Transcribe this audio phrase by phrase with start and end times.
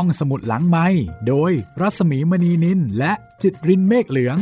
[0.00, 0.86] ห้องสมุดหลังไม้
[1.28, 4.40] โดยรัสมีมณีนินและจิตรินเมฆเหลือง ส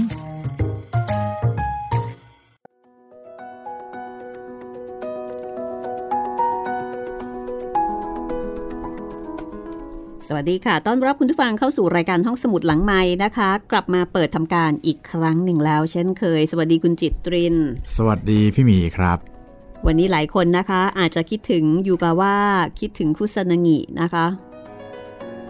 [10.35, 17.57] วัสดีค่ะ ต้อนรับคุณผู้ฟังเข้าสู่รายการห้องสมุดหลังไม้นะคะ กลับมาเปิดทำการอีกครั้งหนึ่งแล้ว เช่นเคย สวัสดีคุณจิตริน
[17.97, 19.19] สวัสดีพี่หมีครับ
[19.87, 22.37] วันนี้หลายคนนะคะอาจจะคิดถึงยูกาว่า
[22.81, 24.44] คิดถึงคุซานางินะคะเพ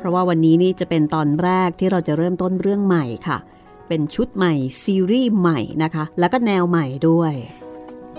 [0.05, 3.39] ราะว่าวันนี้นี่จะเป็นตอนแรกที่เราจะเริ่มต้นเรื่องใหม่ค่ะ
[3.89, 7.33] เป็นชุดใหม่ ซีรีส์ใหม่นะคะ แล้วก็แนวใหม่ด้วย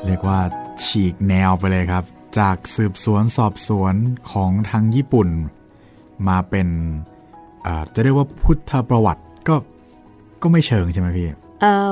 [0.06, 0.40] เรียกว่า
[0.86, 2.04] ฉีกแนวไปเลยครับ
[2.40, 3.96] จากสืบสวนสอบสวน
[4.32, 5.28] ของทางญี่ปุ่น
[6.28, 6.68] มาเป็น
[7.66, 9.56] อ่าจะเรียกว่าพุทธประวัติก็
[10.42, 11.28] ก็ไม่เชิงใช่ไหมพี่
[11.62, 11.90] เอ่อ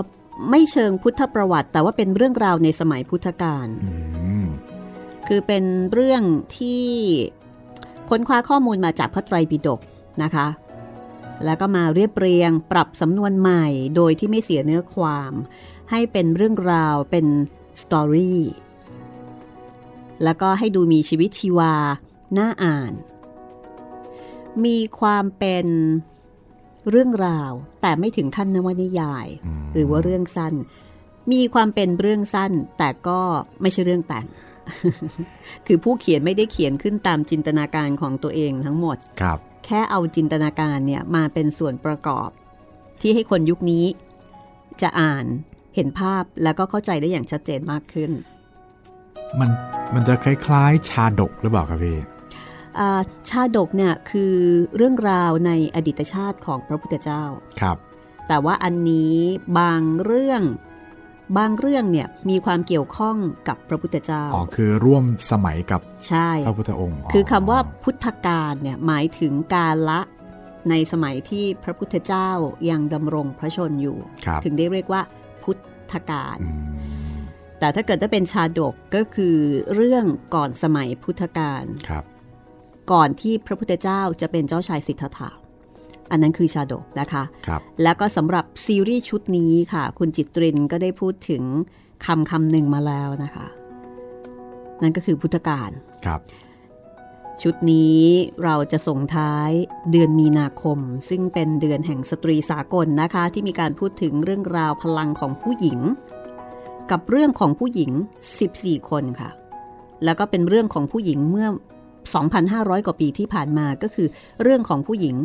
[0.49, 3.91] ไม่เชิงพุทธประวัติ แต่ว่าเป็นเรื่องราวในสมัยพุทธกาลอื
[4.43, 4.45] ม
[5.27, 6.23] คือเป็นเรื่อง
[6.57, 6.85] ที่
[8.15, 9.79] ค้นคว้าข้อมูลมาจากพระไตรปิฎก
[10.23, 10.47] นะคะ
[11.45, 13.65] แล้วก็มาเรียบเรียงปรับสำนวนใหม่
[13.95, 15.33] โดยที่ไม่เสียเนื้อความ
[15.91, 17.25] ให้เป็นเรื่องราวเป็น
[17.81, 18.41] สตอรี่
[20.23, 21.75] แล้วก็ให้ดูมีชีวิตชีวา
[22.37, 22.93] น่าอ่าน
[24.65, 25.65] มีความเป็น
[26.89, 29.27] เรื่องราว แต่ไม่ถึงขั้นนวนิยาย
[29.73, 30.53] หรือว่าเรื่องสั้น
[31.31, 33.21] มีความเป็นเรื่องสั้น แต่ก็
[33.61, 34.25] ไม่ใช่เรื่องแต่ง
[35.67, 42.29] คือผู้เขียนไม่ได้เขียนขึ้นตามจินตนาการของตัวเองทั้งหมดครับ แค่เอาจินตนาการเนี่ยมาเป็นส่วนประกอบ
[43.01, 43.85] ที่ให้คนยุคนี้
[44.81, 45.25] จะอ่าน
[45.75, 48.11] เห็นภาพแล้วก็เข้าใจได้อย่างชัดเจนมากขึ้น
[49.39, 49.49] มัน
[49.93, 51.97] มันจะคล้ายๆ ชาดกหรือเปล่าครับพี่
[52.79, 54.35] อ่าชาดกเนี่ยคือ
[54.77, 57.23] เรื่องราวในอดีตชาติของพระพุทธเจ้า
[57.61, 57.77] ครับ
[58.27, 59.15] แต่ว่าอันนี้
[59.59, 60.41] บางเรื่อง
[61.37, 70.01] บางเรื่องเนี่ยมีความเกี่ยวข้องกับพระพุทธเจ้า อ๋อ คือร่วมสมัยกับใช่พระพุทธองค์ คือคำว่าพุทธกาลเนี่ยหมายถึงกาละ
[70.69, 72.29] ในสมัยที่พระพุทธเจ้า
[72.69, 75.01] ยังดำรงพระชนอยู่ครับถึงได้เรียกว่า
[75.43, 75.57] พุท
[75.91, 76.93] ธกาลอืม
[77.63, 79.37] แต่ถ้าเกิดถ้าเป็นชาดกก็คือ
[79.75, 80.05] เรื่อง
[80.35, 82.03] ก่อนสมัยพุทธกาลครับ
[82.91, 85.29] ก่อนที่พระพุทธเจ้าจะเป็นเจ้าชายสิทธัตถะ
[86.11, 91.43] อันนั้นคือชาดกนะคะครับแล้วก็สำหรับซีรีส์ชุดนี้ค่ะ คุณจิตรินก็ได้พูดถึง
[92.05, 93.47] คำคำหนึ่งมาแล้วนะคะ
[94.81, 95.69] นั่นก็คือพุทธกาล
[96.05, 96.21] ครับ
[97.41, 98.01] ชุดนี้
[98.43, 99.49] เราจะส่งท้าย
[99.91, 105.79] เดือนมีนาคม ซึ่งเป็นเดือนแห่งสตรีสากลนะคะ ที่มีการพูดถึงเรื่องราวพลังของผู้หญิง
[106.91, 107.91] กับเรื่องของผู้หญิง
[108.39, 109.29] 14 คนค่ะ
[110.03, 111.47] แล้วก็เป็นเรื่องของผู้หญิงเมื่อ
[112.17, 114.07] 2,500 กว่าปีที่ผ่านมาก็คือ
[114.41, 115.15] เรื่องของผู้หญิง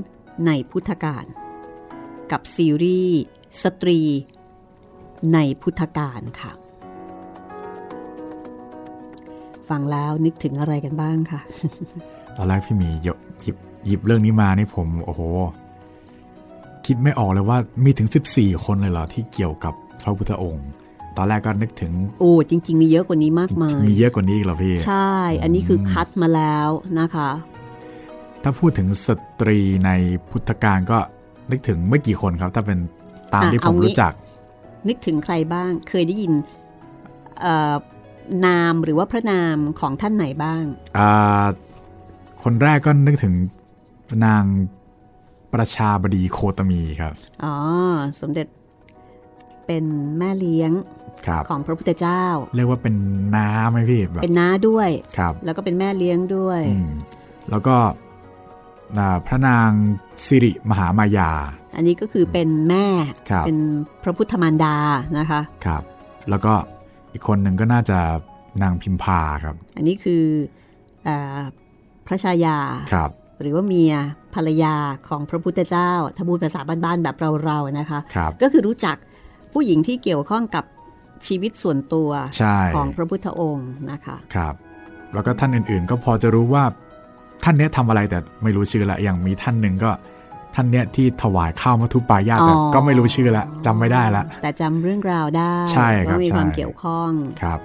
[0.46, 1.24] ในพุทธกาล
[2.32, 3.20] กับซีรีส์
[3.62, 4.00] สตรี
[5.34, 6.52] ในพุทธกาลค่ะ
[9.68, 11.40] ฟังแล้วนึกถึงอะไรกันบ้างค่ะ
[12.36, 13.08] ตอนแรกพี่หมีหย
[13.40, 13.56] หยิบ
[13.86, 15.22] หยิบเรื่องนี้มานี่ผม โอ้โห
[16.86, 20.66] คิดไม่ออกเลยว่ามีถึง 14 คนเลยเหรอ ที่เกี่ยวกับพระพุทธองค์
[21.16, 26.68] ตอนแรกก็นึกถึง โอ้จริง ๆ มีเยอะกว่านี้มากมาย มีเยอะกว่านี้อีกเหรอพี่ ใช่ อันนี้คือคัดมาแล้ว
[27.00, 27.30] นะคะ
[28.42, 29.08] ถ้าพูดถึงส
[29.40, 29.90] ตรีใน
[30.30, 30.98] พุทธกาลก็
[31.50, 32.78] นึกถึงไม่กี่คนครับ ถ้าเป็น
[33.34, 34.12] ตามอะที่ผมเอางี้รู้จัก
[34.88, 36.32] นึกถึงใครบ้าง เคยได้ยิน
[37.40, 37.74] เอ่อ
[38.46, 40.62] นามหรือว่าพระนามของท่านไหนบ้าง
[40.98, 41.46] อ่า
[42.44, 43.34] คนแรกก็นึกถึง
[44.26, 44.44] นาง
[45.54, 47.12] ประชาบดีโคตมีครับ
[47.44, 47.54] อ๋อ
[48.20, 48.46] สมเด็จ
[49.66, 49.84] เป็น
[50.18, 50.72] แม่เลี้ยง
[51.26, 52.24] ครับของพระพุทธเจ้า
[52.56, 52.94] เรียกว่าเป็น
[53.36, 56.90] น้าไหมพี่แบบเป็นน้าด้วย ครับ แล้วก็เป็นแม่เลี้ยงด้วยอืม
[57.50, 58.07] แล้วก็อ่า
[59.26, 59.70] พระนาง
[60.26, 61.30] สิริมหามายา
[61.76, 62.86] อันนี้ก็คือเป็นแม่
[63.30, 63.58] ครับเป็น
[64.02, 64.76] พระพุทธมารดา
[65.18, 65.82] นะคะครับ
[66.30, 66.52] แล้วก็
[67.12, 67.98] อีกคนหนึ่งก็น่าจะ
[68.62, 70.24] นางพิมพาครับ อันนี้คือ
[71.08, 71.40] อา
[72.06, 72.58] พระชายา
[72.92, 73.10] ครับ
[73.40, 73.94] หรือว่าเมีย
[74.34, 74.74] ภรรยา
[75.08, 78.96] ของพระพุทธเจ้าถ้าพูดภาษาบ้านๆแบบเราๆนะคะครับก็คือรู้จัก
[79.52, 80.64] ผู้หญิงที่เกี่ยวข้องกับ
[81.26, 84.54] ชีวิตส่วนตัวใช่ของพระพุทธองค์นะคะครับ
[85.14, 86.64] แล้วก็ท่านอื่นๆ ก็พอจะรู้ว่า
[87.44, 89.90] ท่านเนี้ยทำอะไรแต่ไม่รู้ชื่อละ อย่างมีท่านหนึ่งก็
[90.54, 97.10] ท่านเนี้ยที่ถวายข้าวมัทุปายาตแต่อ๋อก็ไม่รู้ชื่อละจำไม่ได้ละ แต่จำเรื่องราวได้ใช่ครับว่ามีใช่ความเกี่ยวข้อง
[97.42, 97.60] ครับ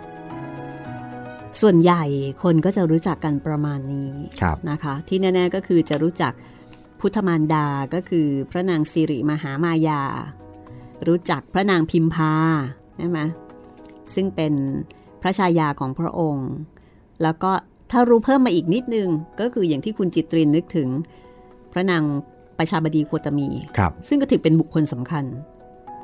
[1.62, 2.04] ส่วนใหญ่
[2.44, 4.12] คนก็จะรู้จักกันประมาณนี้
[4.42, 6.34] ครับนะคะ ที่แน่ๆก็คือจะรู้จัก
[7.00, 10.02] พุทธมารดาก็คือพระนางสิริมหามายา
[11.08, 12.34] รู้จักพระนางพิมพา
[12.98, 13.20] ใช่ไหม
[14.16, 14.54] ซึ่งเป็น
[15.22, 16.50] พระชายาของพระองค์
[17.22, 17.52] แล้วก็
[17.96, 19.08] ถ้ารู้เพิ่มมาอีกนิดนึง
[19.40, 20.88] ก็คืออย่างที่คุณจิตรินนึกถึง
[21.74, 22.04] พระนาง
[22.58, 25.26] ประชาบดีโคตมี ครับ ซึ่งก็ถือเป็นบุคคลสำคัญ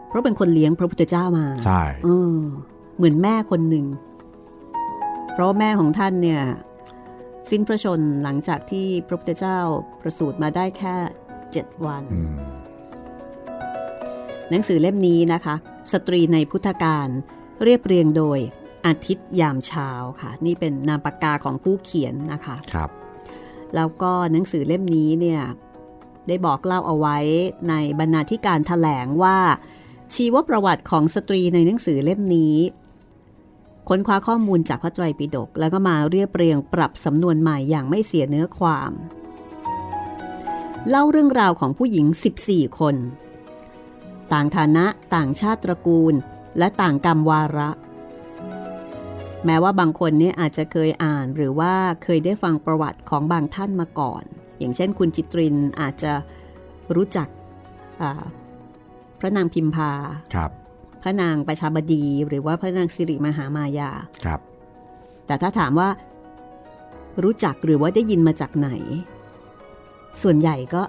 [0.07, 2.38] เพราะเป็นคนเลี้ยงพระพุทธเจ้ามา ใช่เออ
[2.97, 3.86] เหมือนแม่คนหนึ่ง
[5.33, 6.41] เพราะว่าแม่ของท่านเนี่ย
[7.50, 9.59] สิ้นพระชนหลังจากที่พระพุทธเจ้า
[10.01, 10.95] ประสูติมาได้แค่
[11.42, 12.35] 7วันอืม
[14.50, 15.56] หนังสือเล่มนี้นะคะ
[15.92, 17.07] สตรีในพุทธการ
[17.63, 18.39] เรียบเรียงโดย
[18.85, 19.89] อาทิตย์ยามเช้า
[20.21, 22.89] ค่ะ นี่เป็นนามปากกาของผู้เขียนนะคะครับ
[23.75, 25.41] แล้วก็หนังสือเล่มนี้เนี่ย
[26.27, 27.17] ได้บอกเล่าเอาไว้
[27.69, 29.37] ในบรรณาธิการถแถลงว่า
[30.15, 32.57] ชีวประวัติของสตรีในหนังสือเล่มนี้
[33.89, 38.91] ค้นคว้าข้อมูลจากพระไตรปิฎกแล้วก็มาเรียบเรียงปรับสำนวนใหม่อย่างไม่เสียเนื้อความ
[40.89, 42.05] เล่าเรื่องราวของผู้หญิง
[42.43, 42.95] 14 คน
[44.31, 44.85] ต่างฐานะ
[45.15, 46.13] ต่างชาติตระกูล
[46.57, 47.69] และต่างกรรมวาระ
[49.45, 54.24] แม้ว่าบางคนเนี่ยอาจจะเคยอ่านหรือว่าเคยได้ฟังประวัติของบางท่านมาก่อน
[54.59, 56.13] อย่างเช่นคุณจิตรินอาจจะ
[56.95, 57.27] รู้จัก
[58.01, 58.24] อ่า
[59.19, 59.91] พระนางพิมพา
[60.36, 60.51] ครับ
[61.01, 63.91] พระนางประชาบดีหรือว่าพระนางสิริมหามายา
[64.25, 64.39] ครับ
[65.27, 65.89] แต่ถ้าถามว่า
[67.24, 68.69] รู้จักหรือว่าได้ยินมาจากไหน
[70.21, 70.81] ส่วนใหญ่ก็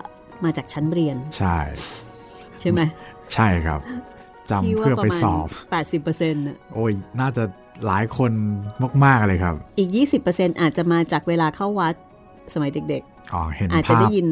[0.45, 1.59] มาจากชั้นเรียน ใช่
[2.61, 2.81] ใช่ไหม
[3.35, 3.81] ใช่ครับ
[4.51, 5.49] จำพี่ว่าเพื่อปไประมาณสอบ
[6.01, 7.45] 80%น่ะโอ้ย น่าจะ
[7.87, 8.33] หลายคน
[9.05, 9.91] มาก ๆ เลยครับ อีก
[10.27, 11.95] 20%อาจจะมาจากเวลาเข้าวัด
[12.55, 13.03] สมัยเด็ก
[13.35, 14.29] อ๋อเห็นๆอาจจะภาได้พยิน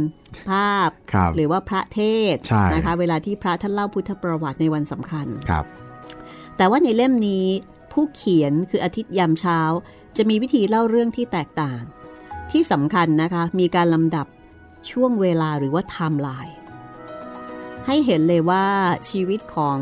[0.50, 2.00] ภาพครับหรือว่าพระเท
[2.34, 5.64] ศใช่นะคะเวลาที่พระท่านเล่าพุทธประวัติในวันสำคัญครับ
[6.56, 7.46] แต่ว่าในเล่มนี้
[7.92, 9.60] ผู้เขียนคืออาทิตย์ยามเช้า
[10.16, 11.82] จะมีวิธีเล่าเรื่องที่แตกต่าง
[12.50, 14.26] ที่สำคัญนะคะมีการลำดับ
[14.90, 16.56] ช่วงเวลาหรือว่าไทม์ไลน์
[17.86, 18.64] ให้เห็นเลยว่า
[19.08, 19.78] ชีวิตของ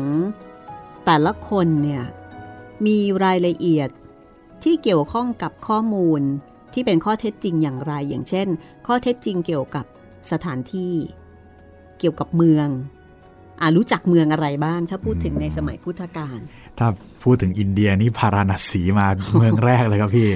[1.05, 2.03] แต่ละคนเนี่ย
[2.85, 3.89] มีรายละเอียด
[4.63, 6.21] ที่เกี่ยวข้องกับข้อมูล
[6.73, 8.47] ที่เป็นข้อเท็จจริงอย่างไรอย่างเช่น
[8.87, 9.85] ข้อเท็จจริงเกี่ยวกับ
[10.31, 10.93] สถานที่
[11.99, 12.67] เกี่ยวกับเมือง
[13.61, 16.39] อ่ารู้จักเมืองอะไรบ้างถ้าพูดถึงในสมัยพุทธกาล
[16.79, 16.87] ถ้า
[17.23, 19.07] พูดถึงอินเดียนี่พาราณสีมา
[19.37, 20.29] เมืองแรกเลยครับพี่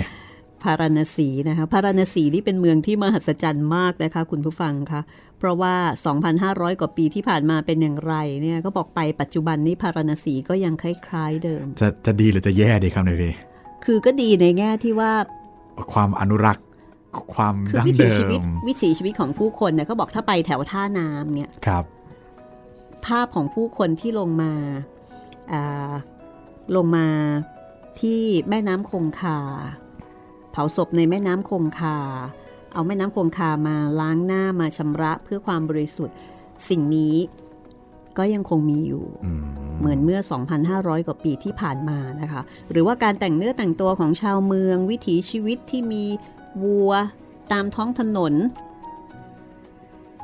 [0.63, 5.01] พาราณสีนะคะพาราณสีนี่เป็นเมืองที่มหัศจรรย์มากนะคะคุณผู้ฟังคะ
[5.39, 5.75] เพราะว่า
[6.27, 13.33] 2,500 กว่าปีที่ผ่านมาเป็นอย่างไรเนี่ยก็บอกไปปัจจุบันนี้พาราณสีก็ยังคล้ายๆเดิม จะจะดีหรือจะแย่ดีครับเนี่ยพี่
[13.85, 15.11] คือก็ดีในแง่ที่ว่า
[15.93, 16.65] ความอนุรักษ์
[17.35, 21.83] ความคือดั้งวิถีเดิชีวิตมวิถีชีวิตของผู้คนเนี่ยเขาบอกถ้าไปแถวท่าน้ำเนี่ยครับ
[23.05, 24.53] ภาพของผู้คนที่ลงมา
[25.53, 25.93] อ่า
[26.75, 27.07] ลงมา
[27.99, 29.39] ที่แม่น้ำคงคา
[30.51, 31.97] เผาศพในแม่น้ำคงคา
[32.73, 36.15] เอาแม่น้ำคงคามาล้างหน้ามาชำระเพื่อความบริสุทธิ์
[36.69, 37.15] สิ่งนี้
[38.17, 39.43] ก็ยังคงมีอยู่อืม
[39.79, 40.19] เหมือนเมื่อ
[40.63, 46.05] 2,500 กว่าปีที่ผ่านมานะคะ หรือว่าการแต่งเนื้อแต่งตัวของชาวเมือง วิถีชีวิตที่มี
[46.63, 46.91] วัว
[47.51, 48.33] ตามท้องถนน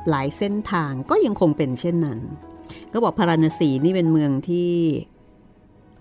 [0.08, 2.18] หลายเส้นทางก็ยังคงเป็นเช่นนั้น
[2.92, 4.70] ก็บอกพาราณสีนี่เป็นเมืองที่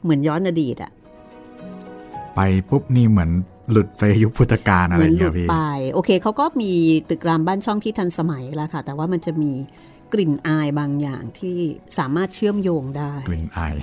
[0.04, 0.92] เหมือนย้อนอดีตอะ
[2.36, 2.40] ไป
[2.70, 3.32] ปุ๊บนี่เหมือน
[3.72, 5.60] หลุดไปยุคพุทธกาลอะเหไรมืนหเงี้ลุยดพี่ไป
[5.94, 6.72] โอเคเขาก็มี
[7.10, 9.52] ตึกรามบ้านช่องที่ทันสมัยแล้วค่ะ แต่ว่ามันจะมี
[10.14, 11.58] กลิ่นอายบางอย่างที่
[11.98, 13.76] สามารถเชื่อมโยงได้กลิ่นไอาย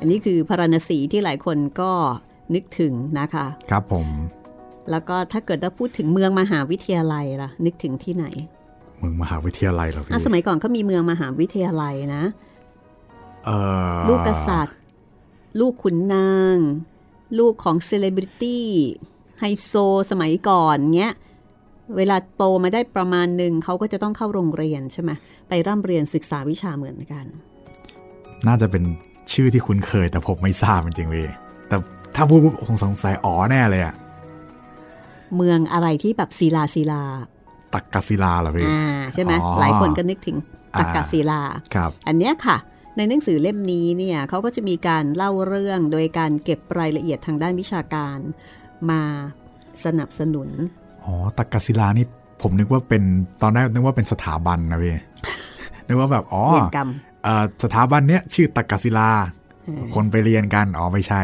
[0.00, 1.90] อันนี้คือพาราณสีที่หลายคนก็
[2.54, 4.06] นึกถึงนะคะ ครับผม
[4.90, 8.26] แล้วก็ถ้าเกิดว่าพูดถึงเมืองมหาวิทยาลัยล่ะ นึกถึงที่ไหน
[8.98, 12.24] เมืองมหาวิทยาลัยเหรอพี่อะสมัยก่อนเขามีเมืองมหาวิทยาลัยนะ
[13.44, 13.50] เอ
[13.94, 14.78] อลูกกษัตริย์
[15.60, 16.56] ลูกขุนนาง
[17.38, 18.66] ลูกของเซเลบริตี้
[19.40, 19.72] ไฮโซ
[20.10, 21.14] สมัยก่อนเงี้ย
[21.96, 25.10] เวลาโตมาได้ประมาณหนึ่งเขาก็จะต้องเข้าโรงเรียนใช่ไหม
[25.48, 27.26] ไปร่ำเรียนศึกษาวิชาเหมือนกัน
[28.46, 28.84] น่าจะเป็น
[29.32, 31.28] ชื่อที่คุ้นเคยแต่ผมไม่ทราบจริงๆพี่
[31.68, 31.76] แต่
[32.16, 33.94] ถ้าพูดปุ๊บคงสงสัยอ๋อแน่เลยอะ
[35.36, 37.02] เมืองอะไรที่แบบศิลาศิลา
[37.74, 38.82] ตักกศิลาเหรอพี่อ่า
[39.12, 40.36] ใช่ไหมอ๋อหลายคนก็นึกถึง
[40.80, 41.40] ตักกศิลา
[41.74, 42.56] ครับ อันเนี้ยค่ะ
[42.98, 48.18] ในหนังสือเล่มนี้เนี่ยเขาก็จะมีการเล่าเรื่องโดยการเก็บรายละเอียดทางด้านวิชาการ
[48.90, 49.02] มา
[49.84, 50.48] สนับสนุน
[51.04, 52.06] อ๋อตักกศิลานี่
[52.42, 53.02] ผมนึกว่าเป็น
[53.42, 54.96] ตอนแรกนึกว่าเป็นสถาบันนะพี่
[55.86, 56.88] นึกว่าแบบอ๋อเรียนกรรม
[57.24, 59.10] เอ่อสถาบันเนี้ยชื่อตักกศิลา
[59.64, 61.22] เออคนไปเรียนกันอ๋อไม่ใช่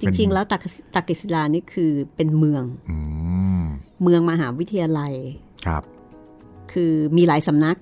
[0.00, 0.62] จริง ๆ แล้วตัก
[0.94, 2.96] ตักกศิลานี่คือเป็นเมืองอื
[3.60, 3.62] ม
[4.02, 5.12] เมืองมหาวิทยาลัย
[5.66, 5.82] ครับ
[6.72, 7.76] คือมีหลายสำนัก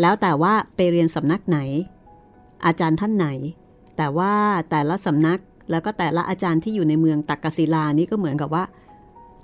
[0.00, 1.58] แล้วแต่ว่าไปเรียนสำนักไหน
[2.66, 3.26] อาจารย์ท่านไหน
[3.96, 4.32] แต่ว่า
[4.70, 5.40] แต่ละสำนัก
[5.70, 8.64] แล้วก็แต่ละอาจารย์ที่อยู่ในเมืองตักกศิลานี่ก็เหมือนกับว่า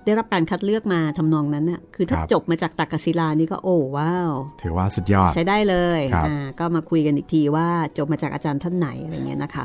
[0.04, 4.32] ได้รับการคัดเลือกมาทำนองนั้นน่ะคือถ้าครับจบมาจากตักกศิลานี่ก็โอ้ว้าว
[4.62, 9.64] ถือว่าสุดยอดใช้ได้เลยครับอ่าก็มาคุยกันอีกทีว่าจบมาจากอาจารย์ท่านไหนอะไรเงี้ยนะคะ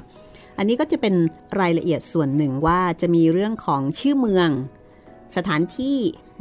[0.58, 1.14] อันนี้ก็จะเป็น
[1.62, 4.50] รายละเอียดส่วนหนึ่งว่าจะมีเรื่องของชื่อเมือง
[5.38, 5.98] สถานที่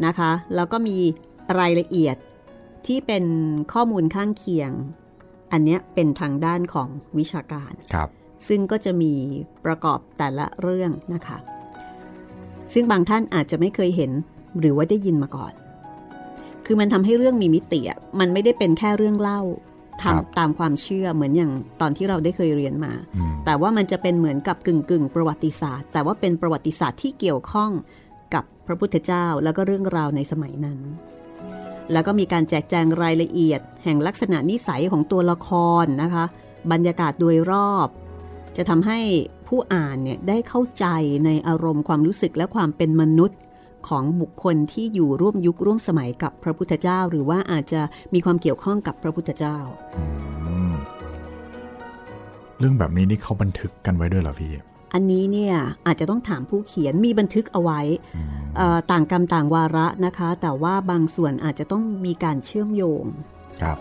[0.07, 0.97] นะคะ แล้วก็มี
[1.61, 2.17] รายละเอียด
[2.87, 3.25] ที่เป็น
[3.73, 4.71] ข้อมูลข้างเคียง
[5.53, 8.09] อันเนี้ยเป็นทางด้านของวิชาการครับ
[8.49, 9.13] ซึ่งก็จะมี
[9.65, 11.39] ประกอบแต่ละเรื่องนะคะ
[12.75, 14.11] ซึ่งบางท่านอาจจะไม่เคยเห็น
[14.61, 15.53] หรือว่าได้ยินมาก่อน
[16.67, 19.41] คือมันทำให้เรื่องมีมิติอะมันไม่ได้เป็นแค่เรื่องเล่า
[20.03, 27.71] ครับทำตามความเชื่อเหมือนอย่างตอนที่เราได้เคยเรียนมาอืมแต่ว่ามันจะเป็นเหมือนกับกึ่งกึ่งๆประวัติศาสตร์ แต่ว่าเป็นประวัติศาสตร์ที่เกี่ยวข้อง
[28.35, 30.79] กับพระพุทธเจ้าแล้วก็เรื่องราวในสมัยนั้น
[31.93, 35.49] แล้วก็มีการแจกแจงรายละเอียด แห่งลักษณะนิสัยของตัวละค
[35.83, 36.25] รนะคะ
[36.73, 37.89] บรรยากาศโดยรอบ
[38.57, 38.99] จะทำให้
[39.49, 40.87] ผู้อ่านเนี่ยได้เข้าใจ
[41.25, 43.39] ในอารมณ์ความรู้สึกและความเป็นมนุษย์
[43.89, 47.81] ของบุคคลที่อยู่ร่วมยุคร่วมสมัยกับพระพุทธเจ้า หรือว่าอาจจะ
[48.15, 49.59] มีความเกี่ยวข้องกับพระพุทธเจ้า
[52.59, 54.53] เรื่องแบบนี้นี่เขาบันทึกกันไว้ด้วยเหรอพี่
[54.93, 55.55] อันนี้เนี่ย
[55.87, 57.81] อาจจะต้องถามผู้เขียนมีบันทึกเอาไว้
[58.17, 63.05] อืมเอ่อต่างกรรมต่างวาระนะคะ แต่ว่าบางส่วนอาจจะต้องมีการเชื่อมโยง
[63.63, 63.79] ครับ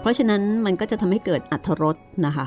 [0.00, 2.46] เพราะฉะนั้นมันก็จะทำให้เกิดอัธรสนะคะ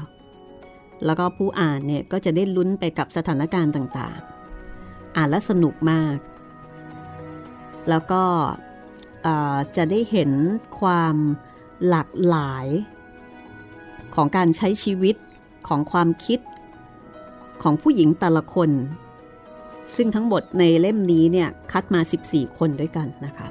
[1.05, 6.17] แล้วก็ผู้อ่านเนี่ยก็จะได้ลุ้นไปกับสถานการณ์ต่างๆ อ่านแล้วสนุกมาก
[7.89, 8.24] แล้วก็
[9.24, 10.31] เอ่อจะได้เห็น
[10.79, 11.15] ความ
[11.88, 12.67] หลากหลาย
[14.15, 15.15] ของการใช้ชีวิต
[15.67, 16.39] ของความคิด
[17.63, 18.70] ของผู้หญิงแต่ละคน
[19.96, 23.48] ซึ่งทั้งหมดในเล่มนี้เนี่ยคัดมา 14 คนด้วยกันนะคะ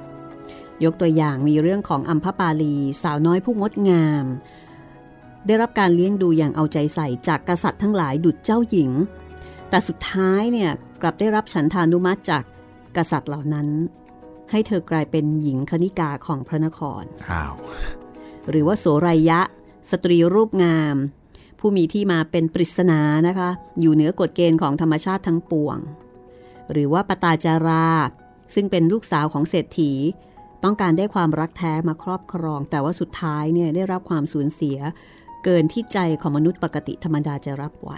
[0.85, 4.25] ยกตัวอย่างมีเรื่องของอัมพปาลี สาวน้อยผู้งดงาม
[5.47, 8.91] ได้รับการเลี้ยงดูอย่างเอาใจใส่จากกษัตริย์ทั้งหลายดุจเจ้าหญิง
[9.71, 10.71] แต่สุดท้ายเนี่ย
[11.03, 12.43] กลับได้รับฉันทานุมัติจาก
[12.97, 13.69] กษัตริย์เหล่านั้น
[14.51, 17.55] ให้เธอกลายเป็นหญิงคณิกาของพระนครอ้าว
[18.51, 19.41] หรือว่าโสรายะ
[19.91, 20.97] สตรีรูปงาม
[21.59, 23.51] ผู้มีที่มาเป็นปริศนานะคะ
[23.81, 25.79] อยู่เหนือกฎเกณฑ์ของธรรมชาติทั้งปวง
[26.73, 27.89] หรือว่าปตาจารา
[28.55, 29.93] ซึ่งเป็นลูกสาวของเศรษฐี
[30.65, 34.79] ต้องการได้ความรักแท้มาครอบครอง แต่ว่าสุดท้ายเนี่ยได้รับความสูญเสีย
[35.45, 37.91] เกินที่ใจของมนุษย์ปกติธรรมดาจะรับไหว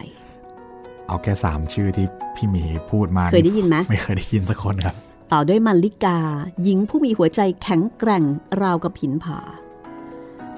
[1.06, 4.94] เอาแค่สามชื่อที่พี่หมีพูดมาเคยได้ยินไหมไม่เคยได้ยินสักคนครับ
[5.32, 6.18] ต่อด้วยมัลลิกา
[6.62, 8.24] หญิงผู้มีหัวใจแข็งแกร่ง
[8.62, 9.40] ราวกับหินผา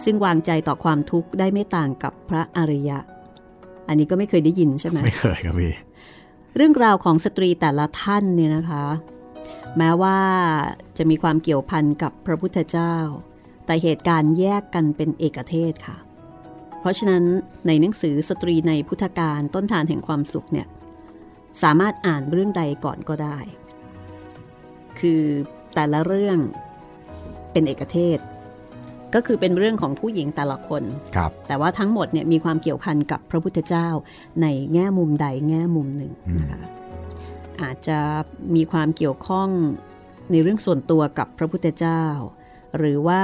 [0.05, 2.99] ซึ่งวางใจต่อความทุกข์ได้ไม่ต่างกับพระอริยะ
[3.89, 5.73] อันนี้ก็ไม่เคยได้ยินใช่ไหมไม่เคยครับพี่
[6.57, 8.85] เรื่องราวของสตรีแต่ละท่านเนี่ยนะคะ
[9.79, 10.19] แม้ว่า
[10.99, 12.97] จะมีความเกี่ยวพันกับพระพุทธเจ้า
[13.67, 15.97] แต่เหตุการณ์แยกกันเป็นเอกเทศค่ะ
[16.81, 17.25] เพราะฉะนั้น
[17.67, 20.67] ในหนังสือสตรีในพุทธการต้นทานแห่งความสุขเนี่ย
[21.63, 23.39] สามารถอ่านเรื่องใดก่อนก็ได้
[25.01, 25.23] คือ
[25.75, 26.39] แต่ละเรื่อง
[27.53, 28.19] เป็นเอกเทศ
[29.15, 30.83] ก็คือเป็นเรื่องของผู้หญิงแต่ละคน
[31.17, 33.89] ครับแต่ว่าทั้งหมดเนี่ยมีความเกี่ยวพันกับพระพุทธเจ้า
[34.43, 36.63] ในแง่มุมใดแง่มุมหนึ่งนะคะ
[37.63, 37.99] อาจจะ
[38.55, 39.49] มีความเกี่ยวข้อง
[40.31, 42.05] ในเรื่องส่วนตัวกับพระพุทธเจ้า
[42.79, 43.23] หรือว่า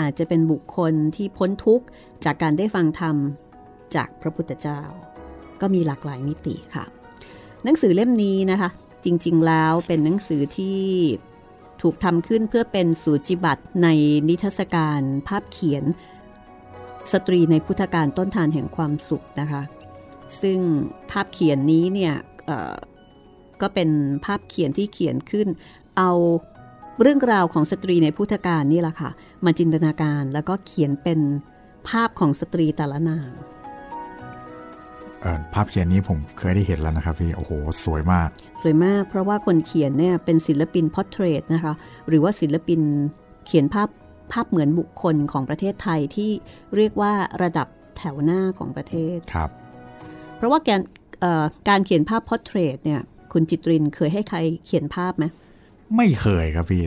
[0.00, 1.86] อาจจะเป็นบุคคลที่พ้นทุกข์
[2.24, 3.16] จากการได้ฟังธรรม
[3.94, 4.80] จากพระพุทธเจ้า
[5.60, 6.84] ก็มีหลากหลายมิติค่ะ
[7.64, 8.70] หนังสือเล่มนี้นะคะ
[9.04, 10.80] จริงๆแล้วเป็นหนังสือที่
[11.82, 13.88] ถูกทำขึ้นเพื่อเป็นสูจิบัตรใน
[14.28, 15.84] นิทรรศการภาพเขียน
[17.12, 19.62] สตรีในพุทธการต้นทานแห่งความสุขนะคะ
[20.42, 20.58] ซึ่ง
[21.10, 22.14] ภาพเขียนนี้เนี่ย
[23.60, 23.90] ก็เป็น
[24.24, 25.48] ภาพเขียนที่เขียนขึ้น
[25.98, 26.12] เอา
[27.02, 29.10] เรื่องราวของสตรีในพุทธกาลนี่แหละค่ะ
[29.44, 31.20] มาจินตนาการแล้วก็เขียนเป็น
[31.88, 33.30] ภาพของสตรีแต่ละนาง
[35.54, 37.52] ภาพเขียนนี้ผมเคยได้เห็นแล้วนะครับพี่ โอ้โห
[37.84, 38.28] สวยมาก
[38.62, 41.72] สวยมากเพราะว่าคนเขียนเนี่ยเป็นศิลปิน portrait นะคะ
[42.08, 42.80] หรือว่าศิลปิน
[43.46, 43.88] เขียนภาพ
[44.32, 46.30] ภาพเหมือนบุคคลของประเทศไทยที่
[46.76, 47.12] เรียกว่า
[47.42, 49.50] ระดับแถวหน้าของประเทศครับ
[50.36, 50.80] เพราะว่าการ
[51.20, 53.00] เอ่อการเขียนภาพพอร์เทรตเนี่ย
[53.32, 55.24] คุณจิตรินเคยให้ใครเขียนภาพไหม
[55.96, 56.84] ไม่เคยครับพี่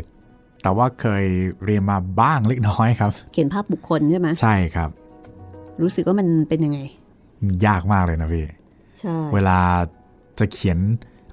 [0.63, 1.23] แต่ว่าเคย
[1.65, 4.89] เรียนมาบ้างเล็กน้อยครับ เขียนภาพบุคคลใช่ไหมใช่ครับ
[5.81, 6.79] รู้สึกว่ามันเป็นยังไง
[7.65, 8.45] ยากมากเลยนะพี่
[8.99, 9.57] ใช่เวลา
[10.39, 10.77] จะเขียน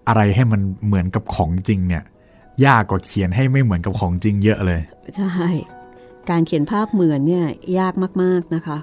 [0.09, 2.05] อะไรให้มันเหมือนกับของจริงเนี่ย
[2.67, 4.81] ยากกว่าเขียนให้ไม่เหมือนกับของจริงเยอะเลย
[5.17, 5.49] ใช่
[6.31, 7.47] การเขียนภาพเหมือนเนี่ย
[7.79, 8.79] ยากมากๆนะคะ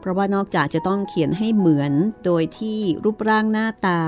[0.00, 1.92] เพราะว่านอกจากจะต้องเขียนให้เหมือน
[2.24, 4.00] โดยที่รูปร่างหน้าตา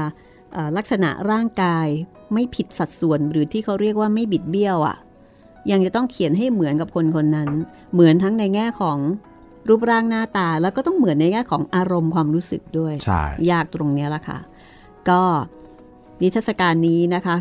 [0.53, 1.87] เอ่อลักษณะร่างกาย
[2.33, 4.97] ไม่ผิดสัดส่วนหรือที่เขาเรียกว่าไม่บิดเบี้ยวอะ่ะ
[5.71, 7.51] ยังจะต้องเขียนให้เหมือนกับคนคนนั้น
[7.93, 8.99] เหมือนทั้งในแง่ของ
[9.69, 14.39] รูปร่างหน้าตาแล้วก็ต้องเหมือนในแง่ของอารมณ์ความรู้สึกด้วยใช่ยากตรงเนี้ยละค่ะ
[15.09, 15.23] ก็
[16.23, 17.37] นิทรรศการนี้นะคะ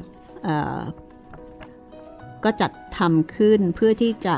[2.43, 4.35] ก็จัดทำขึ้นเพื่อที่จะ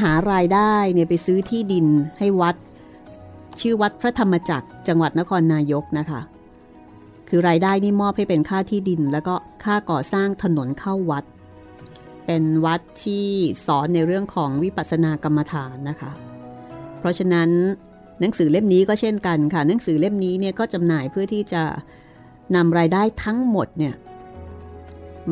[0.00, 1.86] หารายได้เนี่ยไปซื้อที่ดิน
[2.18, 2.56] ให้วัด
[3.60, 6.20] ชื่อวัดพระธรรมจักรจังหวัดนครนายกนะคะ
[7.28, 9.34] คือรายได้นี่มอบให้เป็นค่าที่ดิน แล้วก็
[9.64, 11.24] ค่าก่อสร้างถนนเข้าวัด
[12.26, 13.26] เป็นวัดที่
[13.66, 16.10] สอนในเรื่องของวิปัสสนากรรมฐานนะคะ
[16.98, 17.50] เพราะฉะนั้น
[18.20, 21.62] หนังสือเล่มนี้ก็เช่นกันค่ะ หนังสือเล่มนี้เนี่ยก็จำหน่ายเพื่อที่จะ
[22.54, 23.94] นำรายได้ทั้งหมดเนี่ย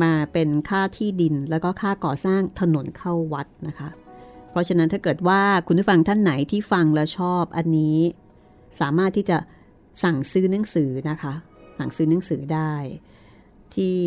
[0.03, 3.89] มาเป็นค่าที่ดินแล้วก็ค่าก่อสร้างถนนเข้าวัดนะคะ
[4.51, 7.97] เพราะฉะนั้นถ้าเกิดว่าคุณผู้ฟังท่านไหนที่ฟังแล้วชอบอันนี้
[8.79, 9.37] สามารถที่จะ
[10.03, 11.33] สั่งซื้อหนังสือนะคะ
[11.77, 12.73] สั่งซื้อหนังสือได้
[13.75, 13.97] ที่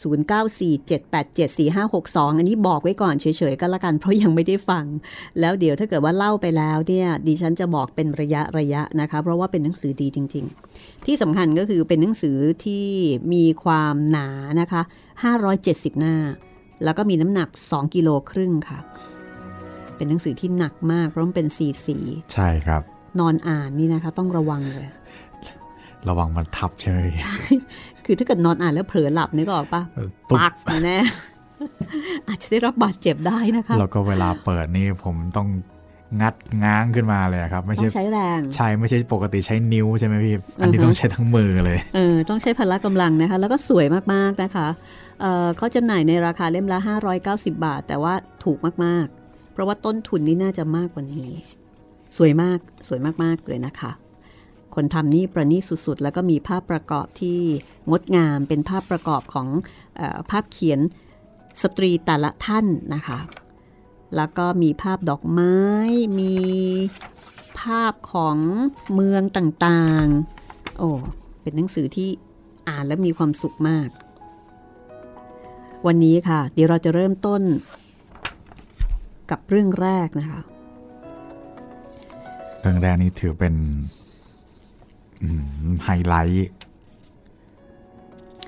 [0.00, 4.84] 0947874562 อันนี้บอกไว้ก่อนเฉยๆก็แล้วกัน เพราะยังไม่ได้ฟัง
[5.40, 10.44] แล้วเดี๋ยวถ้าเกิดว่าเล่าไปแล้วเนี่ยดิฉันจะบอกเป็นระยะระยะนะคะ เพราะว่าเป็นหนังสือดีจริง
[10.76, 12.86] ๆ ที่สำคัญก็คือเป็นหนังสือที่
[13.32, 14.28] มีความหนา
[14.60, 14.82] นะคะ
[15.40, 16.14] 570 หน้า
[16.84, 18.78] แล้วก็มีน้ำหนัก 2 กิโลครึ่งค่ะ
[19.96, 21.96] เป็นหนังสือที่หนักมากเพราะมันเป็นสีสี
[22.32, 22.82] ใช่ครับ
[23.20, 24.88] นอนอ่านนี่นะคะ ต้องระวังเลย
[26.08, 27.14] ระวังมันทับใช่ไหมพี่
[28.06, 30.52] คือถ้าเกิดนอนอ่านแล้วเผลอหลับนึกออกปะเออตุ๊บปัก
[30.84, 30.98] แน่
[32.28, 35.48] อาจจะได้รับบาดเจ็บได้นะคะแล้วก็เวลาเปิดนี่ผมต้อง
[36.20, 44.68] งัดง้างขึ้นมาเลยครับไม่ต้ใช่องใช้แรงใช่ไม่ใช่ปกติใช้นิ้วใช่ไหมพี่อันนี้อือฮึต้องใช้ทั้งมือเลยเออต้องใช้พละกำลังนะคะ แล้วก็สวยมากๆนะคะ
[45.20, 46.78] เออเขาจำหน่ายในราคาเล่มละ
[47.24, 51.30] 590 บาท แต่ว่าถูกมากๆ เพราะว่าต้นทุนนี่น่าจะมากกว่านี้
[52.16, 53.92] สวยมากสวยมากๆเลยนะคะ
[54.74, 57.38] คนทำนี่ประณีตสุดๆ แล้วก็มีภาพประกอบที่
[57.90, 59.48] งดงาม เป็นภาพประกอบของ
[59.98, 60.80] อภาพเขียน
[61.62, 63.18] สตรีแต่ละท่านนะคะ
[64.16, 65.56] แล้วก็มีภาพดอกไม้
[66.20, 66.36] มี
[67.60, 68.36] ภาพของ
[68.94, 70.90] เมืองต่างๆ โอ้
[71.42, 72.08] เป็นหนังสือที่
[72.68, 73.88] อ่านแล้วมีความสุขมาก
[75.86, 77.42] วันนี้ค่ะ เดี๋ยวเราจะเริ่มต้น
[79.30, 80.40] กับเรื่องแรกนะคะ
[82.60, 83.54] เรื่องแรกนี้ถือเป็น
[85.84, 86.48] ไฮไลท์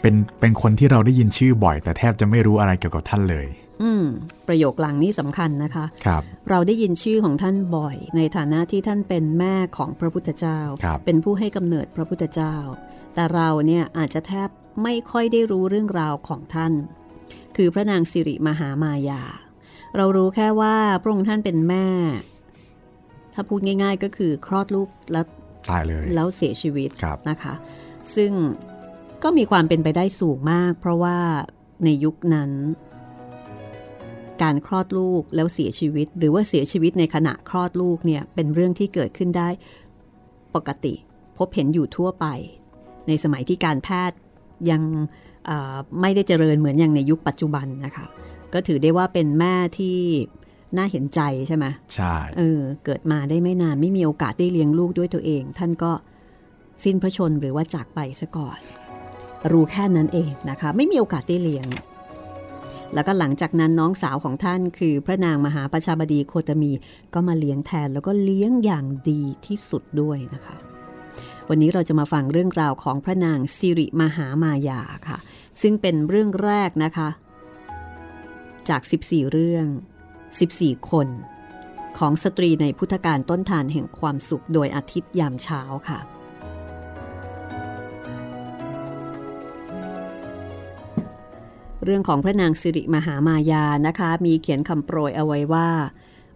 [0.00, 3.46] เป็นเป็นคนที่เราได้ยินชื่อบ่อย แต่แทบจะไม่รู้อะไรเกี่ยวกับท่านเลย
[3.82, 4.04] อืม
[4.46, 12.54] ประโยคหลังนี้สำคัญนะคะครับ เราได้ยินชื่อของท่านบ่อย ในฐานะที่ท่านเป็นแม่ของพระพุทธเจ้าครับเป็นผู้ให้กำเนิดพระพุทธเจ้า
[13.14, 14.48] แต่เราเนี่ยอาจจะแทบ
[14.82, 16.72] ไม่ค่อยได้รู้เรื่องราวของท่าน
[17.56, 19.22] คือพระนางสิริมหามายา
[19.96, 21.86] เรารู้แค่ว่าพระองค์ท่านเป็นแม่
[23.34, 25.26] ถ้าพูดง่าย ๆ ก็คือคลอดลูกแล้ว
[25.70, 27.54] ตายเลย แล้วเสียชีวิตครับนะคะ
[28.14, 28.32] ซึ่ง
[29.22, 31.16] ก็มีความเป็นไปได้สูงมาก เพราะว่า
[31.84, 32.50] ในยุคนั้น
[34.42, 39.48] การคลอดลูกแล้วเสียชีวิต หรือว่าเสียชีวิตในขณะคลอดลูกเนี่ยเป็นเรื่องที่เกิดขึ้นได้
[40.54, 40.94] ปกติ
[41.38, 42.26] พบเห็นอยู่ทั่วไป
[43.08, 44.18] ในสมัยที่การแพทย์
[44.70, 44.82] ยัง
[45.46, 48.06] เอ่อไม่ได้เจริญเหมือนอย่างในยุคปัจจุบันนะคะ
[48.52, 49.98] ก็ถือได้ว่าเป็นแม่ที่
[50.76, 55.92] น่าเห็นใจใช่ไหมใช่เออเกิดมาได้ไม่นานไม่มีโอกาสได้เลี้ยงลูกด้วยตัวเอง ท่านก็
[56.84, 58.58] สิ้นพระชนม์หรือว่าจากไปซะก่อน
[59.52, 61.66] รู้แค่นั้นเองนะคะ ไม่มีโอกาสได้เลี้ยง
[62.94, 66.72] แล้วก็หลังจากนั้นน้องสาวของท่านคือพระนางมหาประชาบดีโคตมี
[67.14, 70.56] ก็มาเลี้ยงแทนแล้วก็เลี้ยงอย่างดีที่สุดด้วยนะคะ
[71.48, 75.18] วันนี้เราจะมาฟังเรื่องราวของพระนางสิริมหามายาค่ะ
[75.60, 77.08] ซึ่งเป็นเรื่องแรกนะคะ
[78.68, 79.66] จาก 14 เรื่อง
[80.42, 81.08] 14 คน
[81.98, 86.00] ของสตรีในพุทธการต้นทานแห่งความสุขโดยอาทิตย์ยามเช้าค่ะ
[91.84, 95.68] เรื่องของพระนางสิริมหามายานะคะ มีเขียนคำโปรยเอาไว้ว่า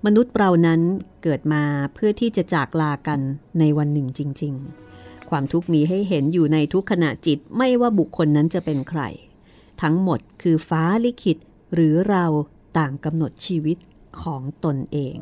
[0.06, 0.80] มนุษย์เรานั้น
[1.22, 1.62] เกิดมา
[1.94, 3.20] เพื่อที่จะจากลากัน
[3.58, 4.54] ในวันหนึ่งจริง
[4.92, 9.02] ๆ ความทุกข์มีให้เห็นอยู่ในทุกขณะจิตไม่ว่าบุคคลนั้นจะเป็นใคร
[9.82, 11.38] ทั้งหมดคือฟ้าลิขิต
[11.74, 12.24] หรือเรา
[12.78, 13.76] ต่างกำหนดชีวิต
[14.22, 15.16] ของตนเอง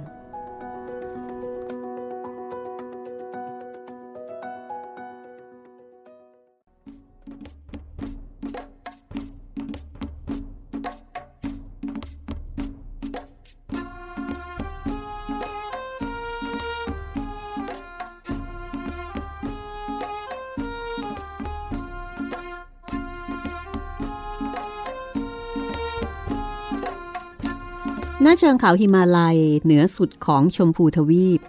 [28.26, 31.40] หน้าเชิงเขาหิมาลัยเหนือสุดของชมพูทวีป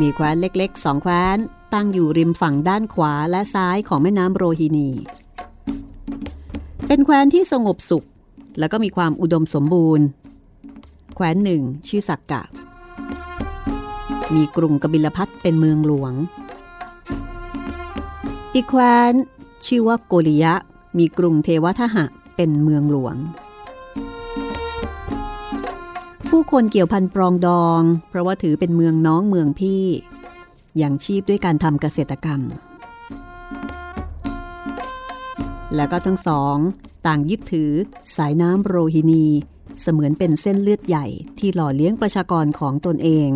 [0.00, 1.38] มีแคว้นเล็กๆสองแคว้น
[1.74, 4.90] ตั้งอยู่ริมฝั่งด้านขวาและซ้ายของแม่น้ำโรฮินี
[6.86, 8.06] เป็นแคว้นที่สงบสุข
[8.58, 10.06] แล้วก็มีความอุดมสมบูรณ์
[11.14, 12.42] แคว้นหนึ่งชื่อสักกะ
[14.34, 16.12] มีกรุงกบิลพัทเป็นเมืองหลวง
[18.54, 19.14] อีกแคว้น
[19.66, 20.54] ชื่อว่าโกริยะ
[20.98, 22.04] มีกรุงเทวทหะ
[22.36, 23.18] เป็นเมืองหลวง
[26.34, 29.84] ผู้คนเกี่ยวพันปรองดอง เพราะว่าถือเป็นเมืองน้องเมืองพี่
[30.78, 32.40] อย่างชีพด้วยการทำเกษตรกรรม
[35.74, 36.56] แล้วก็ทั้งสอง
[37.06, 37.70] ต่างยึดถือ
[38.16, 39.26] สายน้ำโรฮินี
[39.80, 41.06] เสมือนเป็นเส้นเลือดใหญ่
[41.38, 43.28] ที่หล่อเลี้ยงประชากรของตนเอง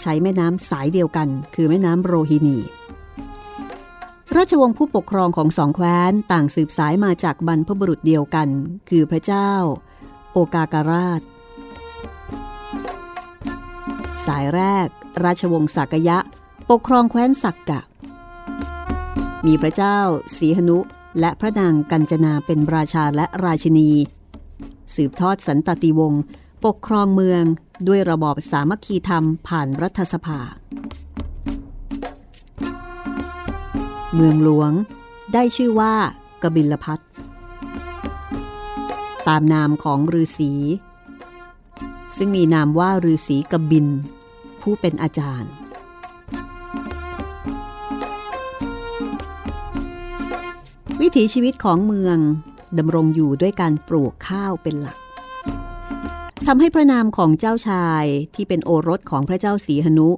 [0.00, 2.58] ใช้แม่น้ำสายเดียวกัน คือแม่น้ำโรฮินี
[4.36, 8.48] ราชวงศ์ผู้ปกครองของสองแคว้นต่างสืบสายมาจากบรรพบุรุษเดียวกัน
[8.88, 9.50] คือพระเจ้า
[10.36, 11.20] โอกาการาช
[14.26, 14.88] สายแรก
[15.24, 16.18] ราชวงศ์สักยะ
[16.70, 17.80] ปกครองแคว้นสักกะ
[19.46, 19.98] มีพระเจ้า
[20.36, 20.78] สีหนุ
[21.20, 23.90] และพระนางกัญจนาเป็นราชาและราชินี
[24.94, 26.22] สืบทอดสันตติวงศ์
[26.64, 27.44] ปกครองเมือง
[27.88, 30.40] ด้วยระบอบสามัคคีธรรมผ่านรัฐสภา
[34.14, 34.72] เมืองหลวง
[35.32, 35.94] ได้ชื่อว่า
[36.42, 37.00] กบิลพัท
[39.28, 40.52] ตามนามของฤาษี
[42.16, 43.86] ซึ่งมีนามว่าฤาษีกบิน
[44.62, 45.52] ผู้เป็นอาจารย์
[51.00, 52.18] วิถีชีวิตของเมือง
[52.78, 54.96] ดำรงอยู่ด้วยการปลูกข้าวเป็นหลัก
[56.46, 60.08] ทำให้พระนามของเจ้าชายที่เป็นโอรสของพระเจ้าสีหนุ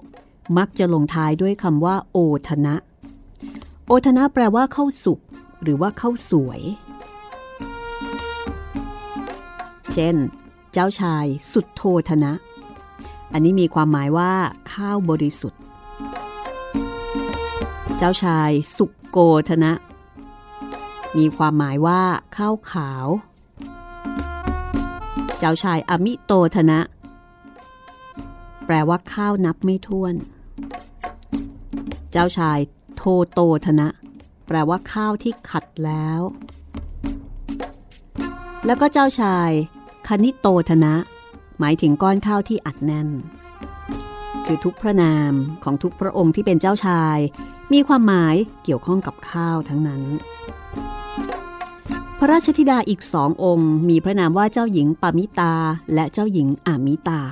[0.58, 2.76] มักจะลงท้ายด้วยคำว่า โอทนะ
[3.86, 5.20] โอทนะแปลว่าเข้าสุก
[5.62, 6.60] หรือว่าเข้าสวย
[9.96, 10.16] เช่น
[10.72, 12.32] เจ้าชายสุดโทธนะ
[13.32, 14.32] อันนี้มีความหมายว่า
[14.72, 15.60] ข้าวบริสุทธิ์
[17.98, 19.72] เจ้าชายสุกโกธนะ
[21.18, 22.02] มีความหมายว่า
[22.36, 23.06] ข้าวขาว
[25.38, 26.80] เจ้าชายอมิโตธนะ
[28.66, 30.14] แปลว่าข้าวนับไม่ถ้วน
[32.12, 32.58] เจ้าชาย
[32.96, 33.88] โทโตธนะ
[34.46, 36.20] แปลว่าข้าวที่ขัดแล้ว
[38.66, 39.52] แล้วก็เจ้าชาย
[40.08, 40.94] คณิโตธนะ
[41.60, 43.08] หมายถึงก้อนข้าวที่อัดแน่น
[44.46, 45.32] คือทุกพระนาม
[45.64, 47.18] ของทุกพระองค์ที่เป็นเจ้าชาย
[47.72, 50.02] มีความหมายเกี่ยวข้องกับข้าวทั้งนั้น
[52.18, 55.54] พระราชธิดาอีกสององค์ มีพระนามว่าเจ้าหญิงปามิตา
[55.94, 57.22] และเจ้าหญิงอามิตา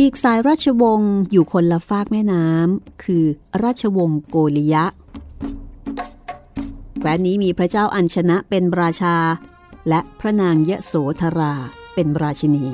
[0.00, 3.24] อีกสายราชวงศ์อยู่คนละฟากแม่น้ำคือ
[3.62, 4.84] ราชวงศ์โกริยะ
[7.06, 9.16] ว้นนี้มีพระเจ้าอัญชนะเป็นราชา
[9.88, 11.54] และพระนางยโสธรา
[11.94, 12.66] เป็นราชินี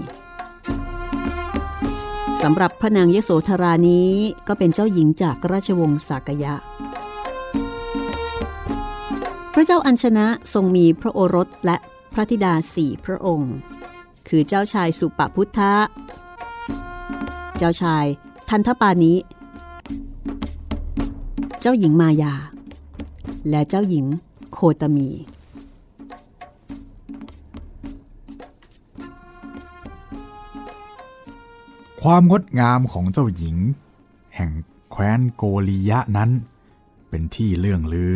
[2.42, 4.11] สำหรับพระนางยโสธรานี้
[4.49, 6.55] ก็เป็นเจ้าหญิงจากราชวงศ์สากยะ
[9.55, 11.77] พระเจ้าอัญชนะทรงมีพระโอรสและ
[12.12, 13.55] พระธิดาสี่พระองค์
[14.29, 15.75] คือเจ้าชายสุปพุทธะ
[17.59, 18.07] เจ้าชาย
[18.49, 19.14] ทันทปานิ
[21.61, 22.35] เจ้าหญิงมายา
[23.48, 24.07] และเจ้าหญิง
[24.52, 25.09] โคตมี
[32.02, 33.57] ความงดงามของเจ้าหญิง
[34.35, 34.50] แห่ง
[34.90, 36.31] แคว้นโกลียะนั้น
[37.09, 38.14] เป็นที่เลื่องลือ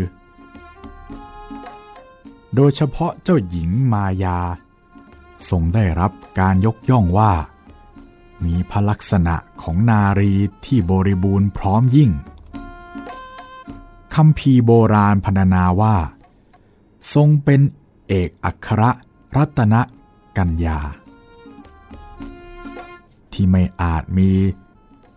[2.55, 4.39] โดยเฉพาะเจ้าหญิงมายา
[5.51, 7.33] ทรงได้รับการยกย่องว่า
[8.45, 10.33] มีพลักษณะของนารี
[10.67, 12.11] ที่บริบูรณ์พร้อมยิ่ง
[14.21, 15.97] คำพีโบราณพรรณนาว่า
[17.15, 17.61] ทรงเป็น
[18.09, 18.83] เอกอัคร
[19.37, 19.75] รัตน
[20.37, 20.79] กัญญา
[23.33, 24.31] ที่ไม่อาจมี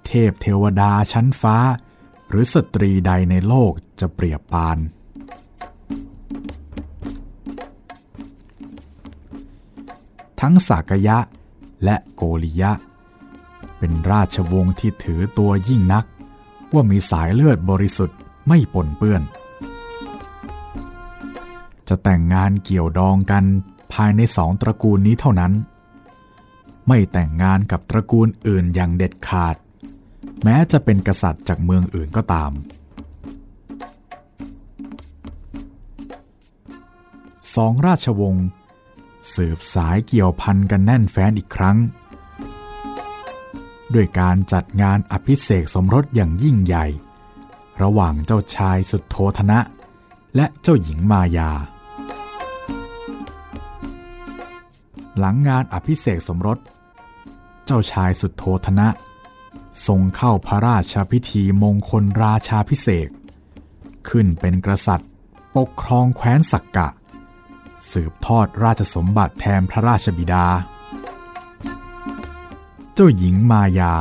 [0.05, 1.57] เทพเทวดาชั้นฟ้า
[2.29, 4.77] หรือสตรีใดในโลกจะเปรียบปาน
[10.41, 11.17] ทั้งสากยะ
[11.83, 12.71] และโกริยะ
[13.77, 16.05] เป็นราชวงศ์ที่ถือตัวยิ่งนัก
[16.73, 19.21] ว่ามีสายเลือดบริสุทธิ์ ไม่ปนเปื้อน
[21.87, 23.43] จะแต่งงานเกี่ยวดองกัน
[23.93, 25.53] ภายในสองตระกูลนี้เท่านั้น
[26.87, 29.55] ไม่แต่งงานกับตระกูลอื่นอย่างเด็ดขาด
[30.43, 32.51] แม้จะเป็นกษัตริย์จากเมืองอื่นก็ตาม
[37.55, 38.47] สองราชวงศ์
[39.35, 41.77] สืบสายเกี่ยวพันกันแน่นแฟ้นอีกครั้ง
[43.93, 46.85] ด้วยการจัดงานอภิเษกสมรสอย่างยิ่งใหญ่
[47.81, 49.59] ระหว่างเจ้าชายสุดโทธนะ
[50.35, 51.51] และเจ้าหญิงมายา
[55.17, 56.59] หลังงานอภิเษกสมรส
[57.65, 58.87] เจ้าชายสุดโทธนะ
[59.87, 63.09] ทรงเข้าพระราชพิธีมงคลราชาพิเศษ
[64.09, 65.09] ขึ้นเป็นกษัตริย์
[65.55, 66.89] ปกครองแคว้นสักกะ
[67.91, 70.45] สืบทอดราชสมบัติแทนพระราชบิดา
[72.93, 73.93] เจ้าหญิงมายา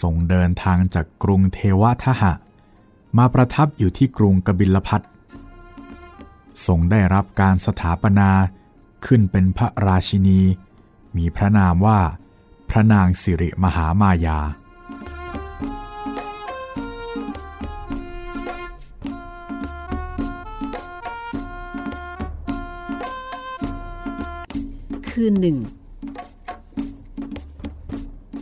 [0.00, 2.32] ทรงเดินทางจากกรุงเทวทหะ
[3.18, 5.02] มาประทับอยู่ที่กรุงกบิลพัท
[6.66, 8.30] ทรงได้รับการสถาปนา
[9.06, 10.40] ขึ้นเป็นพระราชินี
[11.16, 11.98] มีพระนามว่า
[12.70, 14.38] พระนางสิริมหามายา
[25.08, 25.58] คืนหนึ่ง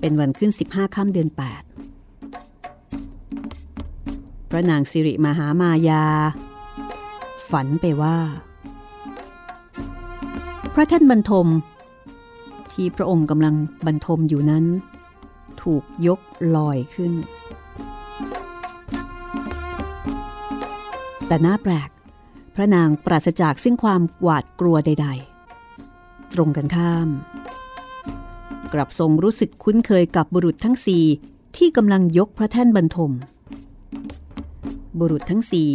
[0.01, 1.29] เป็นวันขึ้น 15 ค่ำเดือน
[4.55, 6.05] ระนางสิริมหามายา
[7.51, 8.19] ฝันไปว่า
[10.75, 11.49] พระท่านบรรทม
[12.73, 13.55] ที่พระองค์กำลัง
[13.87, 14.65] บรรทมอยู่นั้น
[15.63, 16.21] ถูกยก
[16.57, 17.13] ลอยขึ้น
[21.27, 21.91] แต่น่าแปลก
[22.55, 25.09] พระนางปราศจากซึ่งความหวาดกลัวใด
[25.71, 27.09] ๆ ตรงกันข้าม
[28.73, 31.05] กลับทรงรู้สึกคุ้นเคยกับบุรุษทั้งสี่
[31.57, 33.13] ที่กำลังยกพระแท่นบรรทม
[34.99, 35.73] บุรุษทั้งสี่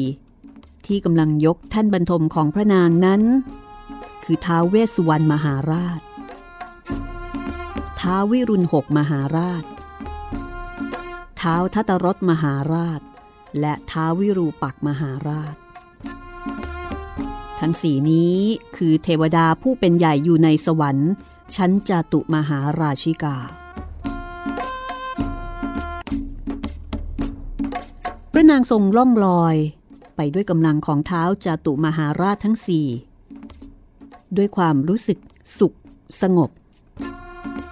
[0.85, 3.21] ที่กำลังยกแท่นบรรทมของพระนางนั้น
[4.23, 6.01] คือท้าวเวสสุวรรณมหาราช
[7.99, 9.63] ท้าววิรุณหกมหาราช
[11.41, 13.01] ท้าวทัตรสมหาราช
[13.59, 15.55] และท้าววิรูปักมหาราช
[17.61, 18.37] ทั้งสี่นี้
[18.77, 21.11] คือเทวดาผู้เป็นใหญ่อยู่ในสวรรค์
[21.55, 23.37] ชั้นจาตุมหาราชิกา
[28.41, 29.55] ระนางทรงล่องลอย
[30.15, 32.87] ไปด้วยกำลังของเท้าจาตุมหาราชทั้งสี่
[34.37, 35.19] ด้วยความรู้สึก
[35.59, 35.73] สุข
[36.21, 36.49] สงบ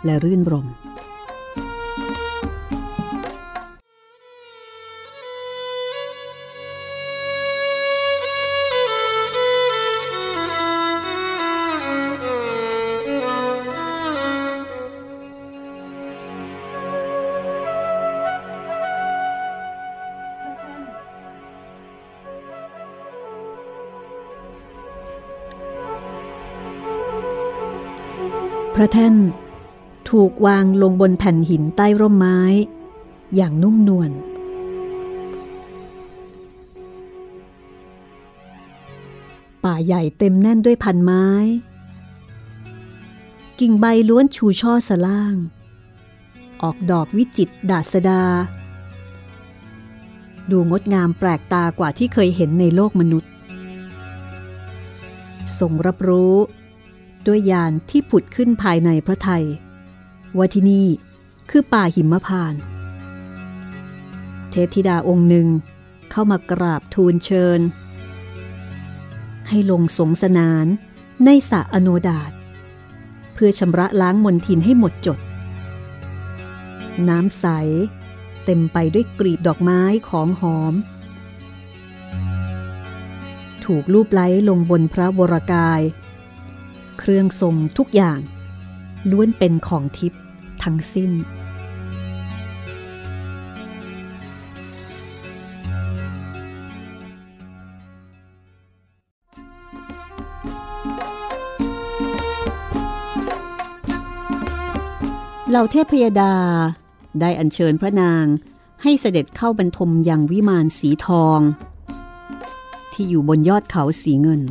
[0.06, 0.87] และรื่นรมพ
[28.88, 29.18] ระแท่น
[30.10, 32.40] ถูกวางลงบนแผ่นหินใต้ร่มไม้
[33.36, 34.12] อย่างนุ่มนวล
[39.64, 41.26] ป่าใหญ่เต็มแน่นด้วยพันไม้
[43.60, 45.36] กิ่งใบล้วนชูช่อสล่าง
[46.62, 48.24] ออกดอกวิจิตดาษดา
[50.52, 53.32] ดูงดงามแปลกตากว่าที่เคยเห็นในโลกมนุษย์
[55.60, 56.36] ทรงรับรู้
[57.26, 59.46] ด้วยยานที่ผุดขึ้นภายในพระไทย
[60.38, 60.88] ว่าที่นี่
[61.50, 62.62] คือป่าหิมพานต์
[64.50, 65.48] เทพธิดาองค์หนึ่ง
[66.12, 67.60] เข้ามากราบทูลเชิญ
[69.48, 70.66] ให้ลงสงสนาน
[71.26, 72.32] ในสระอโนดาต
[73.34, 75.20] เพื่อชำระล้างมนทินให้หมดจด
[77.10, 77.46] น้ำใส
[78.46, 80.74] เต็มไปด้วยกลีบดอกไม้ของหอม
[83.66, 85.82] ถูกลูบไล้ลงบนพระวรกาย
[87.10, 88.20] รื่องทรงทุกอย่าง
[89.12, 90.22] ล้วนเป็นของทิพย์
[90.64, 91.12] ทั้งสิ้น
[105.50, 106.34] เหล่าเทพพยดา
[107.20, 108.26] ได้อัญเชิญพระนาง
[108.84, 111.40] ให้เสด็จเข้าบรรทมยังวิมานสีทอง
[112.94, 114.42] ที่อยู่บนยอดเขาสีเงิน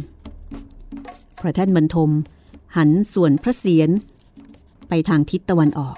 [1.40, 2.10] พระแท่นบรรทม
[2.76, 3.90] หันส่วนพระเศียร
[4.88, 5.96] ไปทางทิศตะวันออก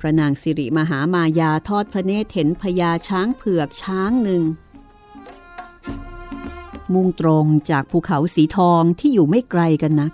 [0.00, 4.42] พระนางสิริมหามายาทอดพระเนตรเห็นพญาช้างเผือกช้างหนึ่ง
[6.92, 10.12] มุ่งตรงจากภูเขาสีทองที่อยู่ไม่ไกลกันนัก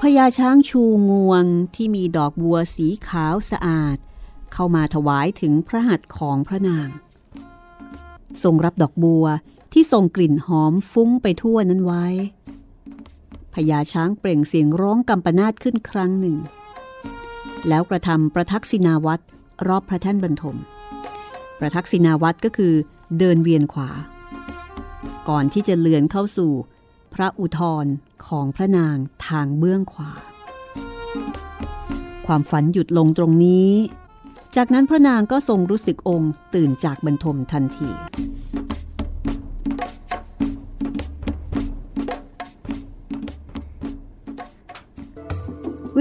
[0.00, 3.96] พญาช้างชูงวงที่มีดอกบัวสีขาวสะอาด
[4.52, 6.88] เข้ามาถวายถึงพระหัตถ์ของพระนาง
[8.42, 9.26] ทรงรับดอกบัว
[9.72, 12.06] ที่ส่งกลิ่นหอมฟุ้งไปทั่วนั้นไว้
[13.54, 16.36] พญาช้างเปล่งเสียงร้องกำปนาตขึ้นครั้งหนึ่ง
[17.68, 19.22] แล้วกระทำประทักษิณาวัตร
[19.68, 20.56] รอบพระแท่นบรรทม
[21.58, 22.74] ประทักษิณาวัตรก็คือ
[23.18, 23.90] เดินเวียนขวา
[25.28, 26.52] ก่อนที่จะเลือนเข้าสู่
[27.14, 27.86] พระอุทธร
[28.26, 30.12] ของพระนางทางเบื้องขวา
[32.26, 33.70] ความฝันหยุดลงตรงนี้
[34.56, 37.90] จากนั้นพระนางก็ทรงรู้สึกองค์ตื่นจากบรรทมทันที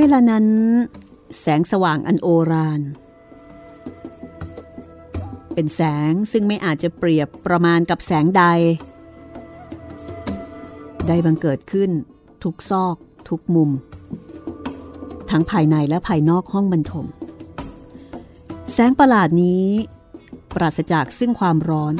[0.01, 0.45] เวลานั้น
[1.39, 2.81] แสงสว่างอันโอราน
[5.53, 5.81] เป็นแส
[6.11, 8.43] งซึ่งไม่อาจจะเปรียบประมาณกับแสงใด
[11.07, 11.89] ได้บังเกิดขึ้น
[12.43, 12.95] ทุกซอก
[13.29, 13.69] ทุกมุม
[15.29, 17.05] ทั้งภายในและภายนอกห้องบรรทม
[18.73, 19.65] แสงประหลาดนี้
[20.55, 21.95] ปราศจากซึ่งความร้อน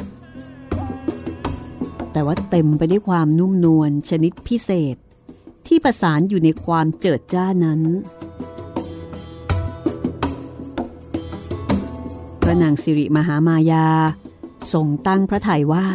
[2.12, 4.96] แต่ว่าเต็มไปด้วยความนุ่มนวลชนิดพิเศษ
[5.72, 7.80] ที่ประสานอยู่ในความเจิดจ้านั้น
[12.42, 13.86] พระนางสิริมหามายา
[14.72, 15.86] ทรงตั้งพระทัยว่า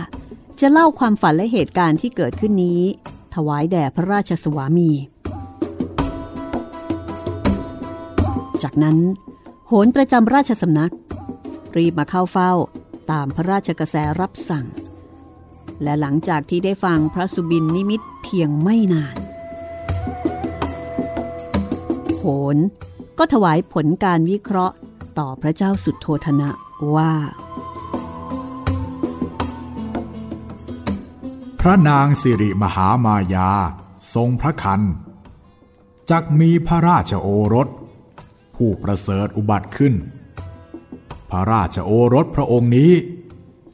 [0.59, 2.81] จะเล่าความฝันและเหตุการณ์ที่เกิดขึ้นนี้
[3.35, 4.91] ถวายแด่พระราชสวามี
[8.63, 8.97] จากนั้น
[9.67, 10.93] โหนประจำราชสำนัก
[11.77, 12.51] รีบมาเข้าเฝ้า
[13.11, 14.65] ตามพระราชกระแสรับสั่ง
[15.83, 19.24] และหลังจากที่ได้ฟังพระสุบินนิมิตเพียงไม่นาน
[22.25, 22.57] หน
[23.17, 24.75] ก็ถวายผลการวิเคราะห์
[25.19, 26.49] ต่อพระเจ้าสุดโทธนะ
[26.95, 27.13] ว่า
[31.59, 33.49] พระนางสิริมหามายา
[34.13, 34.81] ทรงพระคัน
[36.09, 37.67] จักมีพระราชโอรส
[38.55, 39.93] ผู้ประเสริฐอุบัติขึ้น
[41.29, 42.91] พระราชโอรสพระองค์นี้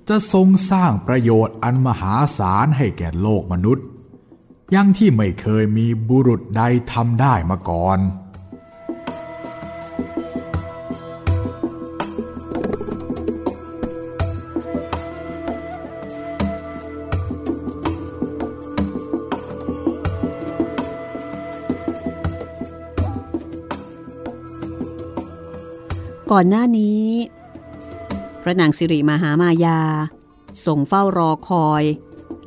[0.10, 3.86] จะทรงสร้างประโยชน์อันมหาศาลให้แก่โลกมนุษย์
[4.76, 8.00] ยังที่ไม่เคยมีบุรุษใดทำได้มาก่อน
[26.42, 27.06] อนหน้านี้
[28.42, 29.80] พระนางสิริมหามายา
[30.66, 31.84] ส่งเฝ้ารอคอย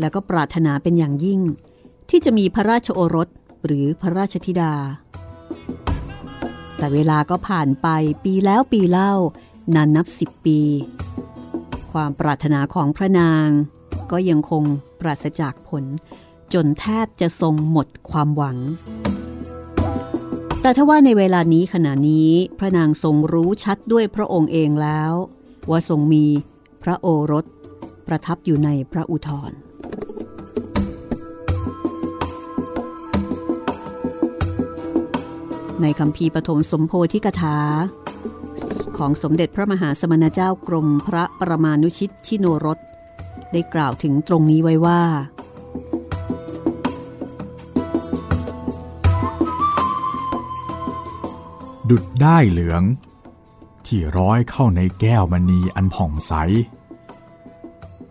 [0.01, 1.41] แล้วก็ปรารถนาเป็นอย่างยิ่ง
[2.11, 3.29] ที่จะมีพระราชโอรส
[3.65, 4.75] หรือพระราชธิดา
[6.77, 7.89] แต่เวลาก็ผ่านไป
[8.25, 9.13] ปีแล้วปีเล่า
[9.75, 10.61] นานนับสิบปี
[11.93, 13.49] ความปรารถนาของพระนาง
[14.11, 14.65] ก็ยังคง
[15.01, 15.85] ปราศจากผล
[16.55, 18.57] จนแทบจะทรงหมดความหวัง
[20.65, 25.13] แต่ถ้าว่าในเวลานี้ขณะนี้พระนางทรงรู้ชัดด้วยพระองค์เองแล้ว
[25.71, 26.25] ว่าทรงมี
[26.83, 27.45] พระโอรส
[28.07, 29.53] ประทับอยู่ในพระอุทร
[35.81, 37.59] ในคำพีปฐมสมโพธิกถา
[38.97, 42.79] ของสมเด็จพระมหาสมณเจ้ากรมพระประมาณุชิตชิโนรส
[43.53, 45.03] ได้กล่าวถึงตรงนี้ไว้ว่า
[51.91, 52.83] ดุดได้เหลือง
[53.87, 56.33] ที่ร้อยเข้าในแก้วมณีอันผ่องใส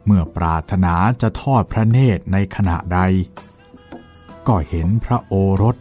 [0.05, 2.99] เมื่อปรารถนาจะทอดพระเนตรในขณะใด
[4.47, 5.75] ก็เห็นพระโอรส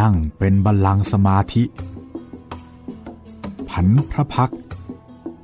[0.00, 1.64] นั่งเป็นบัลลังก์สมาธิ
[3.68, 4.52] ผันพระพัก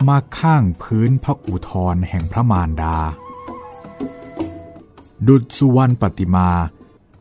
[0.08, 2.96] มาข้างพื้นพระอุทรแห่งพระมารดา
[5.28, 6.50] ดุจสุวรรณปฏิมา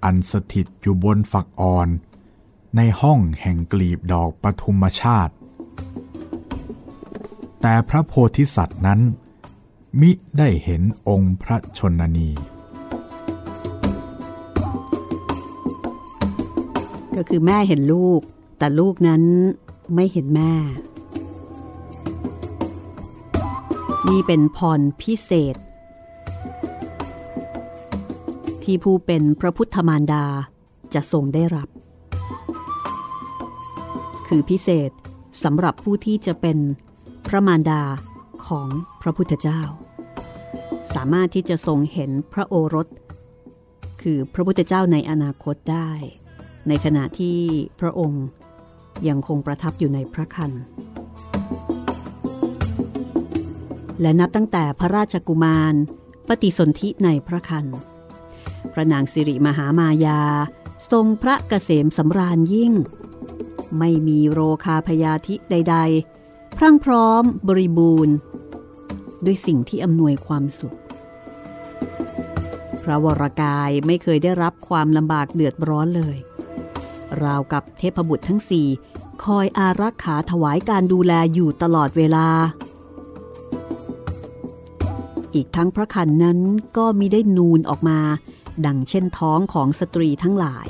[0.04, 1.88] อันสถิตอยู่บนฝักอ่อน
[2.76, 5.34] ในห้องแห่งกลีบดอกปทุมชาติ
[7.62, 9.00] แต่พระโพธิสัตว์นั้น
[10.02, 12.30] มิได้เห็นองค์พระชนนี
[17.16, 18.22] ก็คือแม่เห็นลูก
[18.58, 19.24] แต่ลูกนั้น
[19.94, 20.54] ไม่เห็นแม่
[24.08, 25.56] นี่เป็นพรพิเศษ
[28.64, 30.26] ที่ผู้เป็นพระพุทธมารดา
[30.94, 31.68] จะทรงได้รับ
[34.28, 34.92] คือพิเศษ
[35.44, 36.58] สำหรับผู้ที่จะเป็น
[37.28, 37.82] พระมารดา
[38.48, 38.68] ของ
[39.02, 39.62] พระพุทธเจ้า
[40.94, 42.88] สามารถที่จะทรงเห็นพระโอรส
[44.02, 45.90] คือพระพุทธเจ้าในอนาคตได้
[46.68, 47.40] ในขณะที่
[47.80, 48.26] พระองค์
[49.08, 50.52] ยังคงประทับอยู่ในพระคัน
[54.02, 55.74] และนับตั้งแต่พระราชกุมาร
[56.28, 57.66] ปฏิสนธิในพระคัน
[58.74, 60.22] พระนางสิริมหามายา
[60.92, 62.74] ทรงพระเกษมสำราญยิ่ง
[63.80, 65.76] ไม่มีโรคาพยาธิใด
[66.18, 68.16] ๆ พรั่งพร้อมบริบูรณ์
[69.26, 70.78] ด้วยสิ่งที่อำนวยความสุข
[72.84, 76.18] พระวรกายไม่เคยได้รับความลำบากเดือดร้อนเลย
[77.24, 78.68] ราวกับเทพบุตรทั้งสี่
[79.24, 82.28] คอยอารักขาถวายการดูแลอยู่ตลอดเวลา
[85.36, 86.40] อีกทั้งพระคันนั้น
[86.78, 88.00] ก็มีได้นูนออกมา
[88.66, 90.68] ดังเช่นท้องของสตรีทั้งหลาย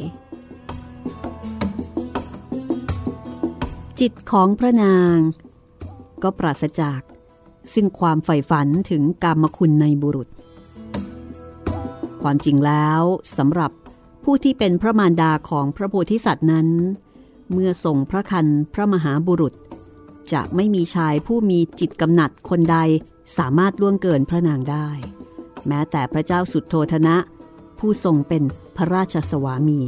[4.00, 5.18] จิตของพระนาง
[6.24, 7.02] ก็ปราศจาก
[7.74, 10.30] ซึ่งความใฝ่ฝันถึงกรรมคุณในบุรุษ
[12.22, 13.02] ความจริงแล้ว
[13.38, 13.72] สำหรับ
[14.24, 16.68] ผู้ที่เป็นพระมารดาของพระโพธิสัตว์นั้น
[17.52, 19.54] เมื่อส่งพระคันพระมหาบุรุษ
[20.32, 22.78] จะไม่มีชายผู้มีจิตกำหนัดคนใด
[23.38, 24.90] สามารถล่วงเกินพระนางได้
[25.68, 27.16] แม้แต่พระเจ้าสุดโทธนะ
[27.80, 28.44] ผู้ทรงเป็น
[28.76, 29.82] พระราชสวามี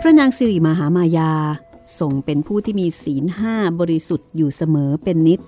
[0.00, 1.32] พระนางสิริมหามายา
[2.00, 5.40] ทรงเป็นผู้ที่มีศีลห้าบริสุทธิ์อยู่เสมอเป็นนิด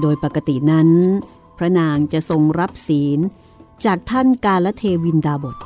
[0.00, 0.88] โดยปกตินั้น
[1.58, 3.18] พระนางจะทรงรับศีล
[3.84, 5.56] จากท่านกาลเทวินดาบท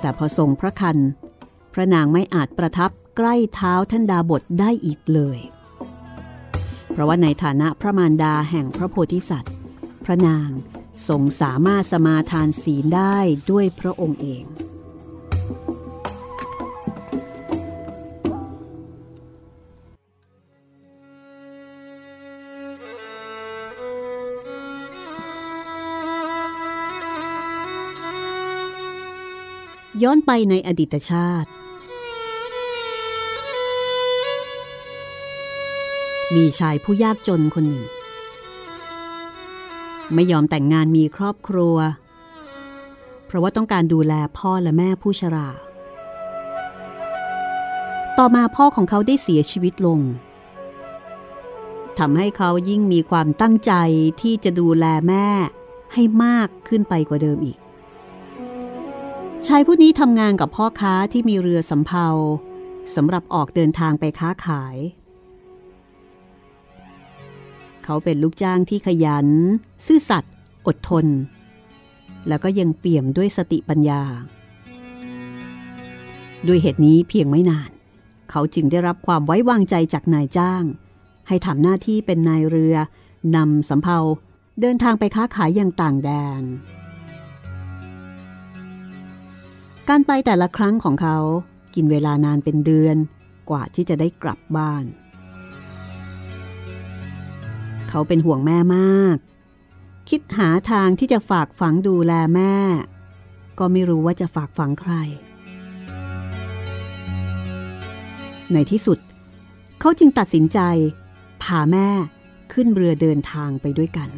[0.00, 0.98] แต่พอทรงพระคัน
[1.74, 5.38] พระนางไม่อาจประทับใกล้เท้าท่านดาบทได้อีกเลย
[6.94, 9.54] เพราะว่าในฐานะพระมารดาแห่งพระโพธิสัตว์
[10.04, 10.48] พระนาง
[11.08, 13.16] ทรงสามารถสมาทานศีลได้
[13.50, 14.44] ด้วยพระองค์เอง
[30.02, 31.48] ย้อนไปในอดีตชาติ
[36.34, 37.84] มีชายผู้ยากจนคนหนึ่ง
[40.14, 41.76] ไม่ยอมแต่งงานมีครอบครัว
[43.26, 45.48] เพราะว่าต้องการดูแลพ่อและแม่ผู้ชรา
[48.18, 50.00] ต่อมาพ่อของเขาได้เสียชีวิตลง
[51.98, 53.72] ทำให้เขายิ่งมีความตั้งใจ
[54.20, 55.26] ที่จะดูแลแม่
[55.92, 57.58] ให้มากขึ้นไปกว่าเดิมอีก
[59.46, 62.08] ชายผู้นี้ทำงานกับพ่อค้าที่มีเรือสำเภา
[62.94, 64.76] สำหรับออกเดินทางไปค้าขาย
[67.84, 69.28] เขาเป็นลูกจ้างที่ขยัน
[69.86, 70.34] ซื่อสัตย์
[70.66, 71.06] อดทน
[72.28, 74.02] แล้วก็ยังเปี่ยมด้วยสติปัญญา
[76.46, 77.70] ด้วยเหตุนี้เพียงไม่นาน
[78.30, 80.64] เขาจึงได้รับความไว้วางใจจากนายจ้าง
[81.28, 82.76] ให้ทำหน้าที่เป็นนายเรือ
[83.36, 83.98] นำสำเภา
[84.60, 86.10] เดินทางไปค้าขายอย่างต่างแด
[86.40, 86.42] น
[89.88, 91.18] การไปแต่ละครั้งของเขา
[91.74, 92.96] กินเวลานานเป็นเดือน
[93.50, 94.84] กว่าที่จะได้กลับบ้าน
[97.96, 99.16] เขาเป็นห่วงแม่มาก
[100.10, 102.54] คิดหาทางที่จะฝากฝังดูแลแม่
[103.58, 104.92] ก็ไม่รู้ว่าจะฝากฝังใคร
[108.52, 108.98] ในที่สุด
[109.80, 110.58] เขาจึงตัดสินใจ
[111.42, 111.88] พาแม่
[112.52, 114.08] ขึ้นเรือเดินทางไปด้วยกัน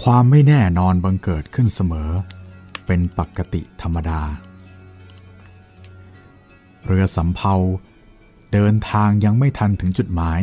[0.00, 2.10] ความไม่แน่นอนบังเกิดขึ้นเสมอ
[2.86, 4.22] เป็นปกติธรรมดา
[6.86, 7.54] เรือสำเภา
[8.52, 10.40] เดินทางยังไม่ทันถึงจุดหมาย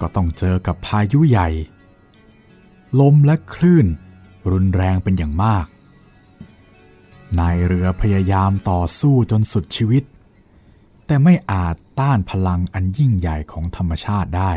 [0.00, 1.48] ก็ต้องเจอกับพายุใหญ่
[3.00, 3.86] ลมและคลื่น
[4.52, 5.66] รุนแรงเป็นอย่างมาก
[7.38, 10.02] นายเรือพยายามต่อสู้จนสุดชีวิต
[11.06, 14.52] แต่ไม่อาจต้านพลังอันยิ่งใหญ่ของธรรมชาติได้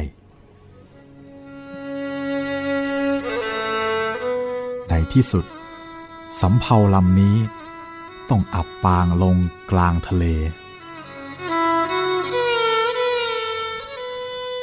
[4.89, 5.45] ในที่สุด
[6.41, 7.37] สำเภาลำนี้
[8.29, 9.37] ต้องอับปางลง
[9.71, 10.25] กลางทะเล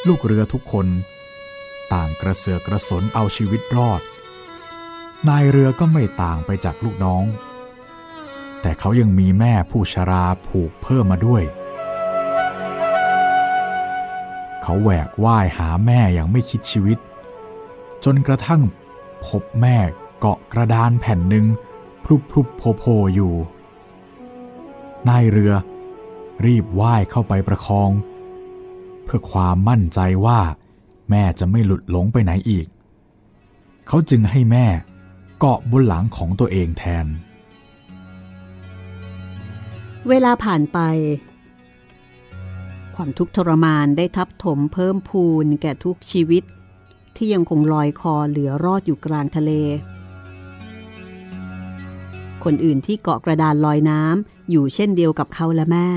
[0.07, 0.87] ลูกเรือทุกคน
[1.93, 4.03] ต่างกระเสือกกระสนเอาชีวิตรอด
[5.29, 7.25] นายเรือก็ไม่ต่างไปจากลูกน้อง
[8.61, 11.43] แต่เขายังมีแม่ผู้ชราผูกเพิ่มมาด้วย
[14.63, 16.99] เขาแหวกว่ายหาแม่อย่างไม่คิดชีวิต
[18.05, 18.63] จนกระทั่ง
[19.27, 19.77] พบแม่
[20.19, 21.47] เกาะกระดานแผ่นหนึ่ง
[22.05, 22.85] พลุบพลุบโผโผ
[23.15, 23.35] อยู่
[25.09, 25.53] นายเรือ
[26.45, 27.91] รีบว่ายเข้าไปประคอง
[29.07, 30.41] เพื่อความมั่นใจว่า
[31.11, 32.67] แม่จะไม่หลุดหลงไปไหนอีก
[33.87, 34.67] เขาจึงให้แม่
[35.39, 37.07] เกาะบนหลังของตัวเองแทน
[40.09, 40.79] เวลาผ่านไป
[42.95, 46.43] ความทุกข์ทรมานได้ทับถมเพิ่มพูนแก่ทุกชีวิต
[47.17, 49.53] ที่ยังคงลอยคอเหลือรอดอยู่กลางทะเล
[52.45, 55.89] คนอื่นที่เกาะกระดานลอยน้ำอยู่เช่นเดียวกับเขาและแม่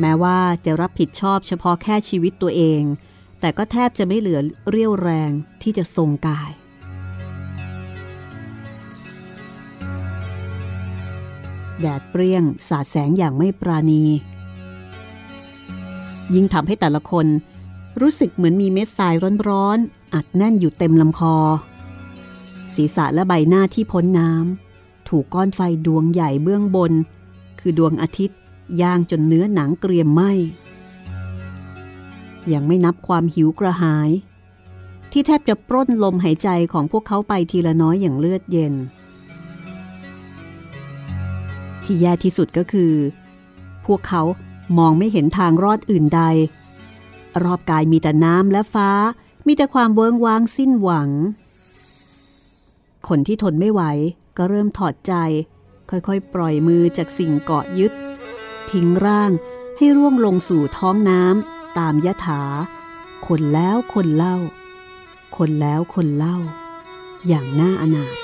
[0.00, 2.82] แม้ว่าจะรับผิดชอบเฉพาะแค่ชีวิตตัวเอง
[3.40, 5.30] แต่ก็แทบจะไม่เหลือเรี่ยวแรง
[5.62, 6.50] ที่จะทรงกาย
[11.80, 14.04] แดดเปรี้ยงสาดแสงอย่างไม่ปราณี
[16.34, 17.26] ยิ่งทำให้แต่ละคน
[18.00, 19.14] รู้สึกเหมือนมีเม็ดทราย
[19.48, 21.36] ร้อนๆ อัดแน่นอยู่เต็มลำคอ
[22.74, 26.92] ศีรษะและใบหน้าที่พ้นน้ำ ถูกก้อนไฟดวงใหญ่เบื้องบน
[27.60, 28.38] คือดวงอาทิตย์
[28.82, 30.22] ย่างจนเนื้อหนังเกรียมไหม
[32.52, 34.10] ยังไม่นับความหิวกระหาย
[35.12, 38.74] ที่แทบจะปล้นลมหายใจของพวกเขาไปทีละน้อยอย่างเลือดเย็น
[41.84, 42.92] ที่แย่ที่สุดก็คือ
[43.86, 44.22] พวกเขา
[44.78, 46.22] มองไม่เห็นทางรอดอื่นใด
[47.42, 48.90] รอบกายมีแต่น้ำและฟ้า
[49.46, 51.10] มีแต่ความเวิงวางสิ้นหวัง
[53.08, 53.82] คนที่ทนไม่ไหว
[54.36, 55.14] ก็เริ่มถอดใจ
[55.90, 57.92] ค่อยๆ ปล่อยมือจากสิ่งเกาะยึด
[58.72, 59.30] ทิ้งร่าง
[59.76, 62.42] ให้ร่วงลงสู่ท้องน้ำตามยถา
[63.26, 64.36] คนแล้วคนเล่า
[65.36, 66.36] คนแล้วคนเล่า
[67.28, 68.16] อย่างน่าอนาถ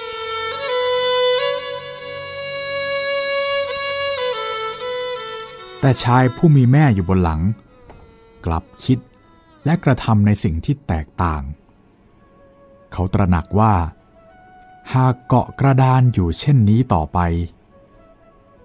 [5.81, 7.41] แต่ชายผู้มีแม่อยู่บนหลัง
[8.47, 8.99] กลับคิด
[9.65, 11.43] และกระทำในสิ่งที่แตกต่าง
[12.93, 13.75] เขาตระหนักว่า
[14.93, 17.19] หากเกาะกระดานอยู่เช่นนี้ต่อไป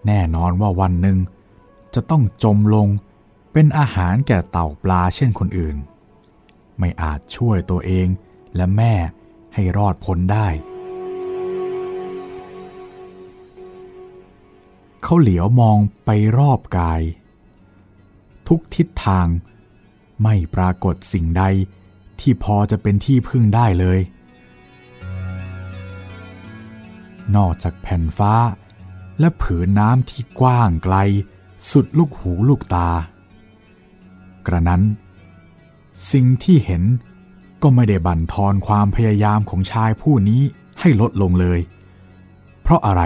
[0.07, 1.17] แน่นอนว่าวันหนึ่ง
[1.95, 2.87] จะต้องจมลง
[3.53, 5.77] เป็นอาหารแก่เต่าปลาเช่นคนอื่น
[6.79, 8.07] ไม่อาจช่วยตัวเอง
[8.55, 8.93] และแม่
[9.53, 10.47] ให้รอดพ้นได้
[15.03, 17.01] เขาเหลียวมองไปรอบกาย
[18.47, 19.27] ทุกทิศทาง
[20.23, 21.43] ไม่ปรากฏสิ่งใด
[22.19, 23.99] ที่พอจะเป็นที่พึ่งได้เลย
[27.35, 28.33] นอกจากแผ่นฟ้า
[29.19, 30.95] และผืนน้ำที่กว้างไกล
[31.71, 32.89] สุดลูกหูลูกตา
[34.47, 34.81] กระนั้น
[36.11, 36.83] สิ่งที่เห็น
[37.61, 40.41] ก็ไม่ได้บั่นทอนความพยายามของชายผู้นี้
[40.79, 41.59] ให้ลดลงเลย
[42.61, 43.01] เพราะอะไร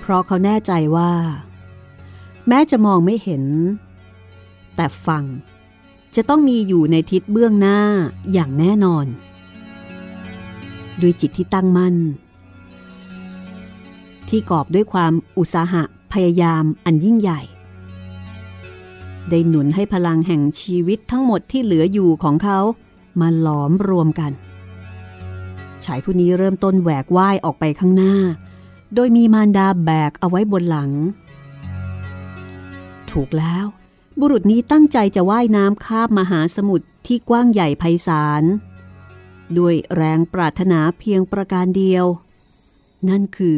[0.00, 1.12] เพราะเขาแน่ใจว่า
[2.48, 3.44] แม้จะมองไม่เห็น
[4.76, 5.24] แต่ฟัง
[6.14, 7.80] จะต้องมีอยู่ในทิศเบื้องหน้า
[8.32, 9.06] อย่างแน่นอน
[11.00, 11.96] ด้วยจิตที่ตั้งมั่น
[14.28, 15.82] ที่กอบด้วยความอุตสาหะ
[16.12, 17.40] พยายามอันยิ่งใหญ่
[19.28, 22.58] ได้หนุนให้พลังแห่งชีวิตทั้งหมดที่เหลืออยู่ของเขา
[23.20, 24.32] มาหลอมรวมกัน
[25.84, 28.14] ชายผู้นี้เริ่มต้นแหวกว่ายออกไปข้างหน้า
[28.94, 30.90] โดยมีมารดาแบกเอาไว้บนหลัง
[33.10, 33.64] ถูกแล้ว
[34.20, 38.44] บุรุษนี้ตั้งใจจะว่ายน้ำข้ามมหาสมุทรที่กว้างใหญ่ไพศาล
[39.58, 42.06] ด้วยแรงปรารถนาเพียงประการเดียว
[43.08, 43.56] นั่นคือ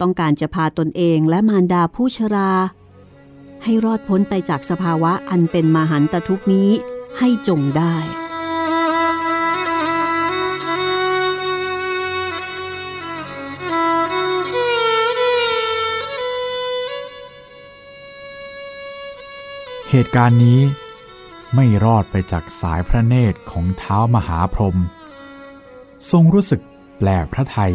[0.00, 2.52] ต้องการจะพาตนเองและมารดาผู้ชรา
[3.64, 6.70] ให้รอดพ้นไปจากสภาวะอันเป็นมหันตทุกนี้
[7.18, 7.96] ให้จงได้
[19.90, 20.60] เหตุการณ์นี้
[21.54, 24.78] ไม่รอดไปจากสายพระเนตรของเท้ามหาพรหม
[26.10, 26.60] ทรงรู้สึก
[26.98, 27.74] แปลกพระไทย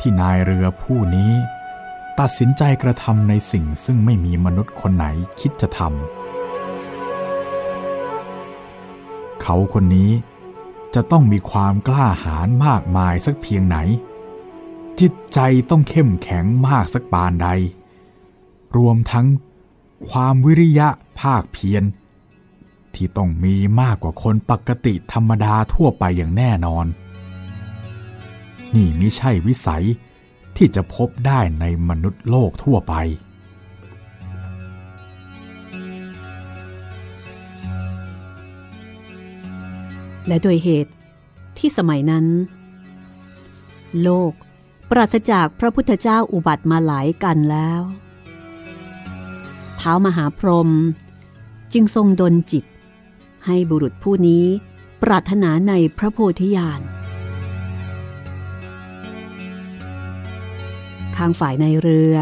[0.00, 1.32] ที่นายเรือผู้นี้
[2.20, 5.06] ตัดสินใจกระทำในสิ่งซึ่งไม่มีมนุษย์คนไหน
[5.40, 10.10] คิดจะทำเขาคนนี้
[10.94, 13.76] จะต้องมีความกล้าหาญมากมายสักเพียงไหน
[15.00, 15.38] จิตใจ
[15.70, 17.48] ต้องเข้มแข็งมากสักปานใด
[18.76, 19.26] รวมทั้ง
[20.10, 20.88] ความวิริยะ
[21.20, 21.84] ภาคเพียร
[22.94, 26.86] ที่ต้องมีมากกว่าคนปกติธรรมดาทั่วไปอย่างแน่นอน
[28.74, 29.84] นี่ไม่ใช่วิสัย
[30.56, 32.94] ที่จะพบได้ในมนุษย์โลกทั่วไป
[40.26, 40.92] และโดยเหตุ
[41.58, 42.26] ที่สมัยนั้น
[44.02, 44.32] โลก
[44.90, 47.80] ปราศจากพระพุทธเจ้าอุบัติมาหลายกันแล้ว
[49.76, 50.70] เท้ามหาพรหม
[51.72, 52.64] จึงทรงดลจิต
[53.46, 54.44] ให้บุรุษผู้นี้
[55.02, 56.80] ปรารถนาในพระโพธิญาณ
[61.16, 62.14] ข้างฝ่ายในเรือ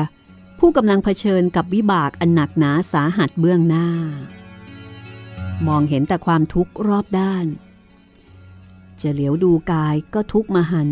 [0.59, 3.89] ผู้กำลังเผชิญกับวิบากอันหนักหนาสาหัสเบื้องหน้า
[5.67, 7.47] มองเห็นแต่ความทุกข์รอบด้าน
[9.01, 10.91] จะเหลียวดูกายก็ทุกข์มหัน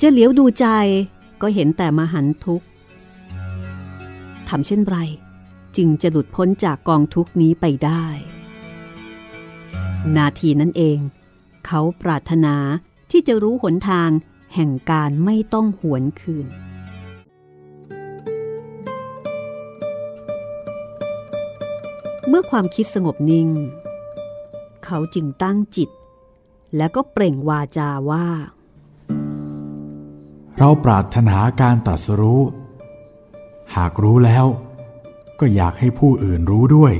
[0.00, 0.66] จะเหลียวดูใจ
[1.42, 2.66] ก็เห็นแต่มหันทุกข์
[4.48, 4.96] ทำเช่นไร
[5.76, 8.04] จึงจะหลุดพ้นจากกองทุกนี้ไปได้
[10.16, 10.98] นาทีนั้นเอง
[11.66, 12.56] เขาปรารถนา
[13.10, 14.10] ที่จะรู้หนทาง
[14.54, 16.46] แห่งการไม่ต้องหวนคืน
[22.28, 23.48] เมื่อความคิดสงบนิ่ง
[24.84, 25.90] เขาจึงตั้งจิต
[26.76, 28.26] แล้วก็เปล่งวาจาว่า
[30.58, 32.42] เราปรารถนาการตรัสรู้
[33.76, 34.46] หากรู้แล้ว
[35.40, 36.94] ก็อยากให้ผู้อื่นรู้ด้วย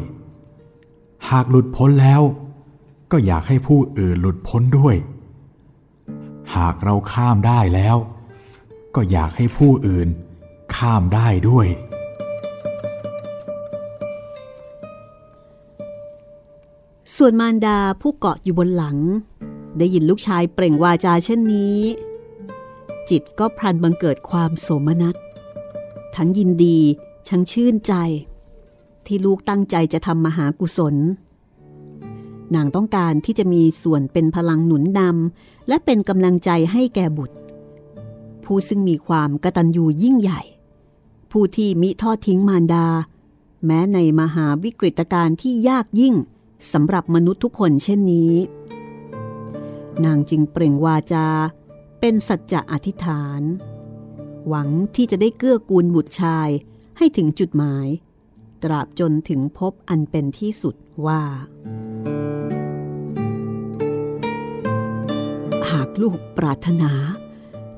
[1.31, 2.23] หากหลุดพ้นแล้ว
[3.13, 4.97] ก็อยากให้ผู้อื่นหลุดพ้นด้วย
[6.55, 7.97] หากเราข้ามได้แล้ว
[8.95, 10.09] ก็อยากให้ผู้อื่น
[10.77, 11.67] ข้ามได้ด้วย
[17.17, 18.99] ส่วนมารดาผู้เกาะอยู่บนหลัง
[19.79, 21.79] ได้ยินลูกชายเปล่งวาจาเช่นนี้
[23.11, 25.17] จิตก็พลันบังเกิดความโสมนัส
[26.17, 26.79] ทั้งยินดี
[27.29, 27.95] ทั้งชื่นใจ
[29.07, 30.95] ที่ลูกตั้งใจจะทำมหากุศล
[32.55, 37.37] นางต้องการที่จะมีส่วนเป็นพลังหนุนนำและเป็นกำลังใจให้แก่บุตร
[38.45, 40.43] ผู้ซึ่งมีความกตัญญูยิ่งใหญ่
[41.31, 42.87] ผู้ที่มิทอดทิ้งมารดา
[43.65, 46.15] แม้ในมหาวิกฤตการณ์ที่ยากยิ่ง
[46.73, 48.33] สำหรับมนุษย์ทุกคนเช่นนี้
[50.05, 51.27] นางจึงเปล่งวาจา
[52.01, 53.43] เป็นสัจจะอธิษฐาน
[54.49, 56.49] หวังที่จะได้เกื้อกูลบุตรชาย
[56.99, 57.87] ให้ถึงจุดหมาย
[58.63, 60.75] ตราบจนถึงพบอันเป็นที่สุด
[61.07, 61.23] ว่า
[65.75, 66.93] หากลูกปรารถนา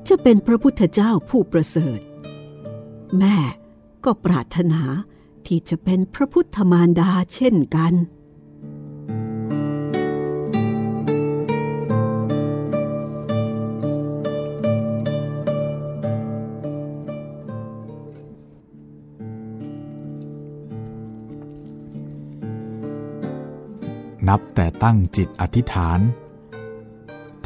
[0.07, 1.99] จะเป็นพระพุทธเจ้าผู้ประเสริฐ
[3.17, 3.37] แม่
[4.05, 4.81] ก็ปรารถนา
[5.47, 7.93] ที่จะเป็นพระพุทธมารดาเช่นกัน
[24.27, 25.99] นับแต่ตั้งจิตอธิษฐาน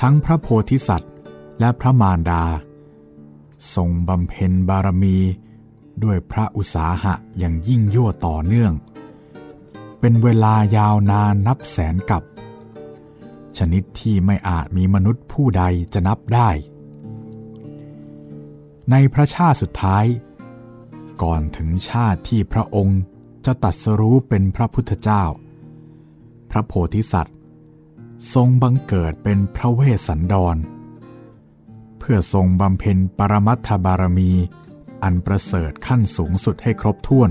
[0.01, 1.11] ทั้งพระโพธิสัตว์
[1.59, 2.43] และพระมารดา
[3.75, 5.17] ทรงบำเพ็ญบารมี
[6.03, 8.73] ด้วยพระอุตสาหะอย่างยิ่งยวดต่อเนื่อง
[9.99, 12.23] เป็นเวลายาวนานนับแสนกับ
[13.57, 16.49] ชนิดที่ไม่อาจมีมนุษย์ผู้ใดจะนับได้
[18.91, 20.05] ในพระชาติสุดท้าย
[21.21, 23.01] ก่อนถึงชาติที่พระองค์
[23.45, 25.23] จะตัดสรู้เป็นพระพุทธเจ้า
[26.51, 27.37] พระโพธิสัตว์
[28.33, 30.57] ทรงบังเกิดเป็นพระเวสสันดร
[31.99, 34.31] เพื่อทรงบำเพ็ญปรมัตถบารมี
[35.03, 37.29] อันประเสริฐขั้นสูงสุดให้ครบถ้วน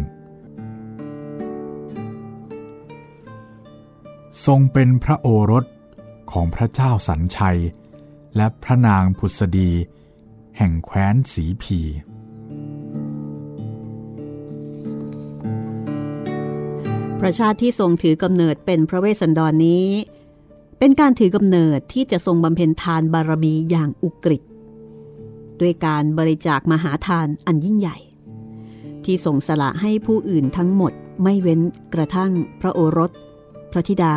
[4.47, 5.64] ทรงเป็นพระโอรส
[6.32, 7.61] ของพระเจ้าสันชัย
[8.36, 9.70] และพระนางพุทธดี
[10.59, 11.80] แห่งแคว้นสีพี
[17.20, 19.86] พระชาติที่ทรงถือกำเนิดเป็นพระเวสสันดรนนี้
[20.83, 24.43] เป็นการถือกำเนิดที่จะทรงบำเพ็ญทานบารมีอย่างอุกฤษ
[25.61, 27.97] ด้วยการบริจาคมหาทานอันยิ่งใหญ่
[29.05, 31.61] ที่ส่งสละให้ผู้อื่นทั้งหมดไม่เว้น
[31.95, 33.11] กระทั่งพระโอรส
[33.72, 34.14] พระธิดา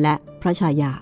[0.00, 0.92] และพระชายา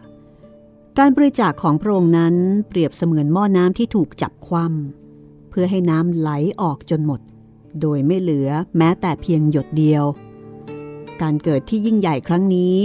[0.99, 2.35] การบริจาคของพระองค์นั้น
[2.69, 6.31] เปรียบเสมือนหม้อน้ำที่ถูกจับคว่ำเพื่อให้น้ำไหล
[6.61, 7.21] ออกจนหมด
[7.81, 10.05] โดยไม่เหลือแม้แต่เพียงหยดเดียว
[11.23, 12.77] การเกิดที่ยิ่งใหญ่ครั้งนี้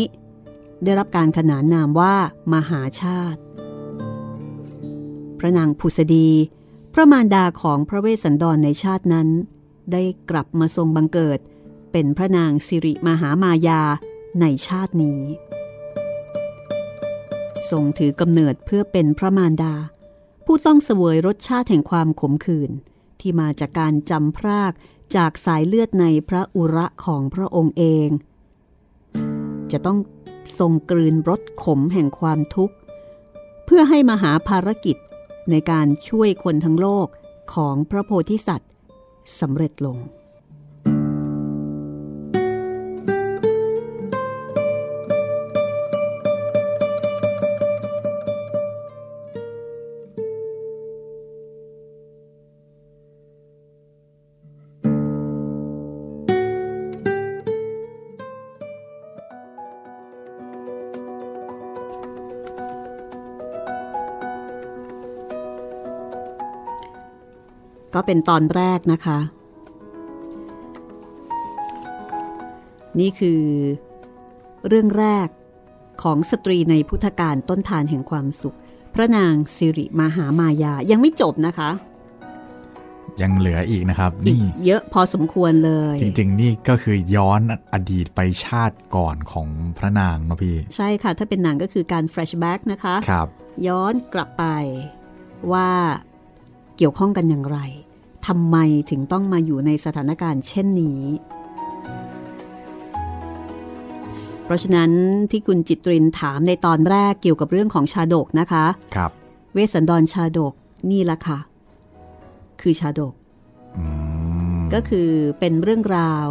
[0.84, 2.16] ได้รับการขนานนามว่า
[2.54, 3.42] มหาชาติ
[5.40, 6.30] พระนางผุสดี
[6.94, 9.30] พระมารดาของพระเวสสันดรในชาตินั้น
[9.92, 11.40] ได้กลับมาทรงบังเกิด
[11.92, 13.82] เป็นพระนางสิริมหามายา
[14.42, 15.22] ในชาตินี้
[17.72, 19.74] ทรงถือกำเนิดเพื่อเป็นพระมารดา
[20.46, 22.72] ผู้ต้องเสวยรสชาติแห่งความขมขื่น
[23.20, 24.74] ที่มาจากการจำพราก
[25.16, 28.08] จากสายเลือดในพระอุระของพระองค์เอง
[29.72, 29.98] จะต้อง
[30.60, 32.76] ทรงกลืนรสขมแห่งความทุกข์
[33.66, 34.98] เพื่อให้มหาภารกิจ
[35.50, 37.08] ในการช่วยคนทั้งโลก
[37.54, 38.72] ของพระโพธิสัตว์
[39.40, 39.98] สำเร็จลง
[68.06, 69.20] เป็นตอนแรกนะคะ
[73.00, 73.42] นี่คือ
[74.68, 75.28] เรื่องแรก
[76.04, 78.58] ของสตรีในพุทธกาลต้นธารแห่งความสุข
[78.96, 81.70] พระนางสิริมหามายายังไม่จบนะคะ
[83.22, 87.42] ยังเหลืออีกนะครับอีกนี่เยอะพอสมควรเลย จริงๆ นี่ก็คือย้อน
[87.74, 89.48] อดีตไปชาติก่อนของ
[89.78, 93.28] พระนางเนาะพี่ ใช่ค่ะ ถ้าเป็นหนังก็คือการ flashback นะคะครับ
[93.68, 94.46] ย้อนกลับไป
[95.52, 95.70] ว่า
[96.78, 97.60] เกี่ยวข้องกันอย่างไร
[98.28, 98.58] ทำไม
[98.90, 101.02] ถึงต้องมาอยู่ในสถานการณ์เช่นนี้
[104.44, 104.92] เพราะฉะนั้น
[105.32, 108.66] ที่คุณจิตรินถามในตอนแรกเกี่ยวกับเรื่องของชาดกนะคะ
[108.96, 109.12] ครับ
[109.54, 110.54] เวสสันดรชาดก
[110.92, 111.40] นี่ละค่ะ
[112.62, 113.14] คือชาดก
[113.78, 113.86] อื
[114.58, 115.10] มก็คือ
[115.40, 116.28] เป็นเรื่องราว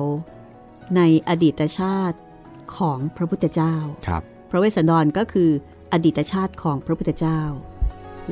[0.97, 2.18] ในอดีตชาติ
[2.76, 3.74] ของพระพุทธเจ้า
[4.07, 5.51] ครับพระเวสสันดรก็คือ
[5.93, 7.41] อดีตชาติของพระพุทธเจ้า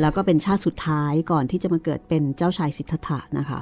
[0.01, 3.61] แล้วก็เป็นชาติสุดท้ายก่อนที่จะมาเกิดเป็นเจ้าชายสิทธัตถะนะคะ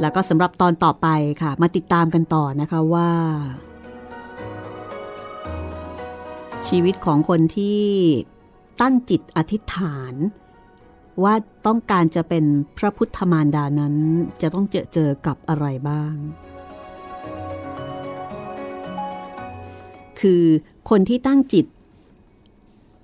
[0.00, 1.08] แล้วก็สำหรับตอนต่อไป
[1.42, 3.10] ค่ะ มาติดตามกันต่อนะคะว่า
[6.68, 7.82] ชีวิตของคนที่
[8.80, 10.14] ตั้งจิตอธิษฐาน
[11.24, 11.34] ว่า
[11.66, 12.44] ต้องการจะเป็น
[12.78, 13.94] พระพุทธมารดานั้น
[14.42, 16.14] จะต้องเจอเจอกับอะไรบ้าง
[20.20, 20.44] คือ
[20.90, 21.66] คนที่ตั้งจิต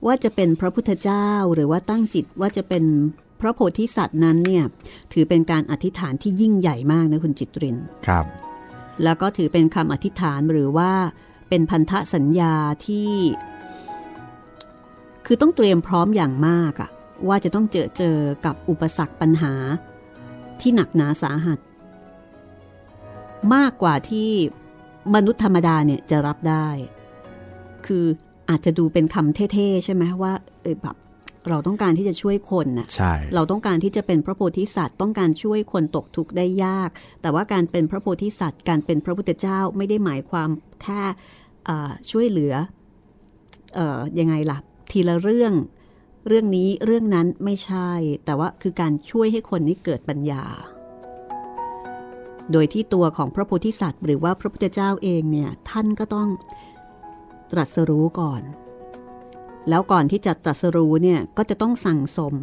[0.07, 2.85] ว่าจะเป็นพระพุทธเจ้าหรือว่าตั้งจิตว่าจะเป็น
[3.41, 4.65] พระโพธิสัตว์นั้นเนี่ย
[5.13, 7.77] ถือเป็นการอธิษฐานที่ยิ่งใหญ่มากนะคุณจิตริน
[8.07, 8.25] ครับ
[9.05, 10.93] แล้วก็ถือเป็นคำอธิษฐานหรือว่า
[11.49, 12.55] เป็นพันธสัญญา
[12.87, 13.13] ที่
[15.27, 16.91] คือต้องเตรียมพร้อมอย่างมากอะ
[17.29, 19.55] ว่าจะต้องเจอเจอกับอุปสรรคปัญหา
[20.61, 21.59] ที่หนักหนาสาหัส
[23.55, 24.31] มากกว่าที่
[25.15, 26.69] มนุษย์ธรรมดาเนี่ยจะรับได้
[27.87, 28.07] คือ
[28.53, 30.33] อาจจะดูเป็นคำเท่ๆใช่ไหมว่า
[30.63, 30.97] เออแบบ
[31.51, 36.91] เราต้องการที่จะช่วยคนน่ะใช่ เราต้องการที่จะเป็นพระโพธิสัตว์ ต้องการช่วยคนตกทุกข์ได้ยาก
[37.23, 40.49] แต่ว่าการเป็นพระโพธิสัตว์ การเป็นพระพุทธเจ้าไม่ได้หมายความ
[40.83, 41.03] แค่
[41.67, 42.55] เอ่อช่วยเหลือ
[43.75, 44.59] เอ่อยังไงล่ะ
[44.91, 45.53] ทีละเรื่อง
[46.29, 47.91] เรื่องนี้เรื่องนั้นไม่ใช่
[48.25, 50.45] แต่ว่าคือการช่วยให้คนนี้เกิดปัญญา
[52.53, 56.29] โดยที่ตัวของพระโพธิสัตว์ หรือว่าพระพุทธเจ้าเองเนี่ยท่านก็ต้อง
[57.53, 58.43] ตรัสรู้ก่อน
[59.69, 62.37] แล้วก่อนที่จะตรัสรู้เนี่ยก็จะต้องสั่งสม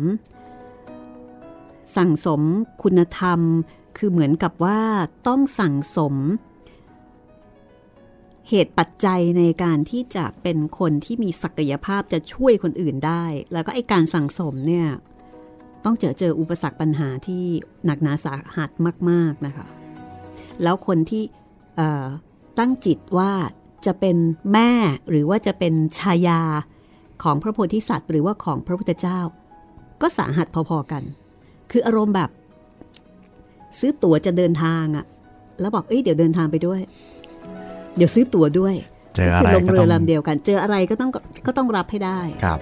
[1.98, 2.42] สั่งสม
[2.84, 3.40] คุณธรรม
[3.98, 4.82] คือเหมือนกับว่า
[5.28, 6.16] ต้องสั่งสม
[8.50, 14.88] เหตุปัจจัยในการที่จะเป็นคนที่มีศักยภาพจะช่วยคนอื่นได้ แล้วก็ไอการสั่งสมเนี่ย
[15.86, 17.44] ต้องเจอเจออุปสรรคปัญหาที่
[17.86, 18.70] หนักหนาสาหัส
[19.10, 19.68] มาก ๆนะคะ
[20.64, 21.24] แล้วคนที่
[22.60, 23.32] ตั้งจิตว่า
[23.86, 24.16] จะเป็น
[24.54, 24.72] แม่
[25.10, 26.42] หรือว่าจะเป็นชายา
[27.24, 29.20] ของพระโพธิสัตว์ หรือว่าของพระพุทธเจ้า
[30.02, 31.04] ก็สาหัสพอๆกัน
[31.72, 32.30] คืออารมณ์แบบ
[33.80, 35.06] ซื้อตั๋วจะเดินทางอะ
[35.60, 36.82] แล้วบอกเอ้ยเดี๋ยวเดินทางไปด้วย
[37.96, 38.76] เดี๋ยวซื้อตั๋วด้วย
[39.16, 41.12] เจออะไรลงเรือลำเดียวกัน เจออะไรก็ต้อง
[41.46, 42.60] ก็ต้องรับให้ได้ครับ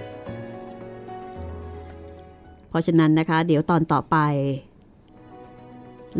[2.68, 4.16] เพราะฉะนั้นนะคะ เดี๋ยวตอนต่อไป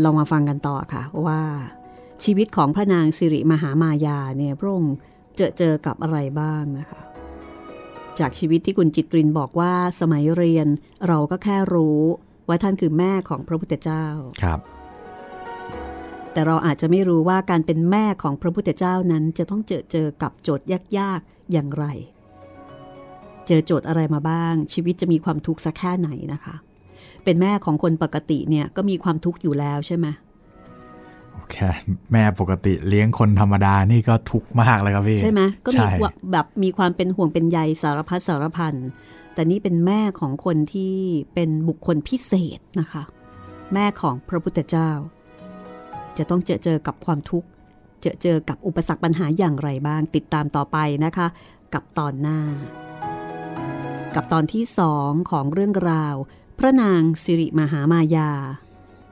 [0.05, 1.41] ลองมาฟังกันต่อค่ะว่า
[2.25, 4.95] ชีวิตของพระนางสิริมหามายาเนี่ยพระองค์
[5.37, 7.01] เจอเจอกับอะไรบ้างนะคะ
[8.19, 10.69] จากชีวิตที่คุณจิตรินบอกว่าสมัยเรียน
[11.09, 12.01] เราก็แค่รู้
[12.49, 14.07] ว่าท่านคือแม่ของพระพุทธเจ้า
[14.43, 14.61] ครับ
[16.33, 20.67] แต่เราอาจจะไม่รู้ว่าการเป็นแม่ของพระพุทธเจ้านั้นจะต้องเจอเจอกับโจทย์
[20.99, 21.85] ยากๆอย่างไร
[23.47, 26.55] เจอโจทย์อะไรมาบ้าง ชีวิตจะมีความทุกข์สักแค่ไหนนะคะ
[27.25, 30.07] เป็นแม่ของคนปกติเนี่ยก็มีความทุกข์อยู่แล้วใช่ไหม
[31.53, 31.71] แค่
[32.13, 35.85] แม่ปกติเลี้ยงคนธรรมดานี่ก็ทุกข์มากเลยครับพี่ ใช่ไหมก็มี
[36.33, 38.75] แบบมีความเป็นห่วงเป็นใยสารพัดสารพัน
[39.35, 40.95] แต่นี่เป็นแม่ของคนที่
[41.35, 43.03] เป็นบุคคลพิเศษนะคะ
[43.75, 44.91] แม่ของพระพุทธเจ้า
[46.19, 47.49] จะต้องเจอเจอกับความทุกข์
[48.01, 51.27] เจอเจอกับอุปสรรคปัญหาอย่างไรบ้าง ติดตามต่อไปนะคะ
[51.75, 52.39] กับตอนหน้า
[54.15, 56.15] กับตอนที่สองของเรื่องราว
[56.59, 58.31] พระนางสิริมหามายา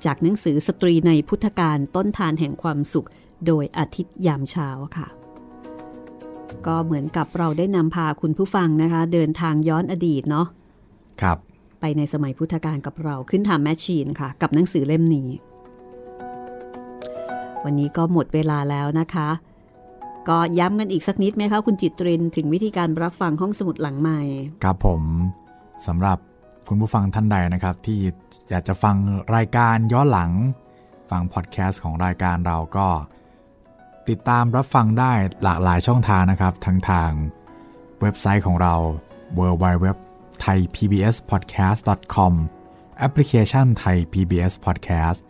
[0.04, 3.08] จากหนังสือสตรีในพุทธการต้นทานแห่งความสุข
[3.46, 5.06] โดยอาทิตย์ยามเช้าค่ะ
[6.66, 10.46] ก็เหมือนกับเราได้นำพาคุณผู้ฟังนะคะ เดินทางย้อนอดีตเนาะ
[11.22, 11.38] ครับ
[11.80, 15.28] ไปในสมัยพุทธกาลกับเราขึ้นทำแมชชีนค่ะ กับหนังสือเล่มนี้
[17.64, 19.28] วันนี้ก็หมดเวลาแล้วนะคะ
[20.28, 24.20] ก็ย้ำกันอีกสักนิดไหมคะคุณจิตรินถึงวิธีการรับฟังห้องสมุดหลังใหม่
[24.62, 25.02] ครับผม
[25.86, 26.18] สำหรับ
[26.68, 28.00] คุณผู้ฟังท่านใดนะครับ ที่
[28.50, 28.96] อยากจะฟัง
[29.36, 30.30] รายการย้อนหลัง
[31.10, 32.88] ฟังพอดแคสต์ของรายการเราก็
[34.08, 35.12] ติดตามรับฟังได้
[35.42, 37.10] หลากหลายช่องทางนะครับ ทั้งทาง
[38.00, 38.74] เว็บไซต์ของเรา
[39.38, 39.86] www
[40.44, 41.80] thai pbs podcast
[42.14, 42.34] com
[42.98, 45.20] แอปพลิเคชันไทย PBS Podcast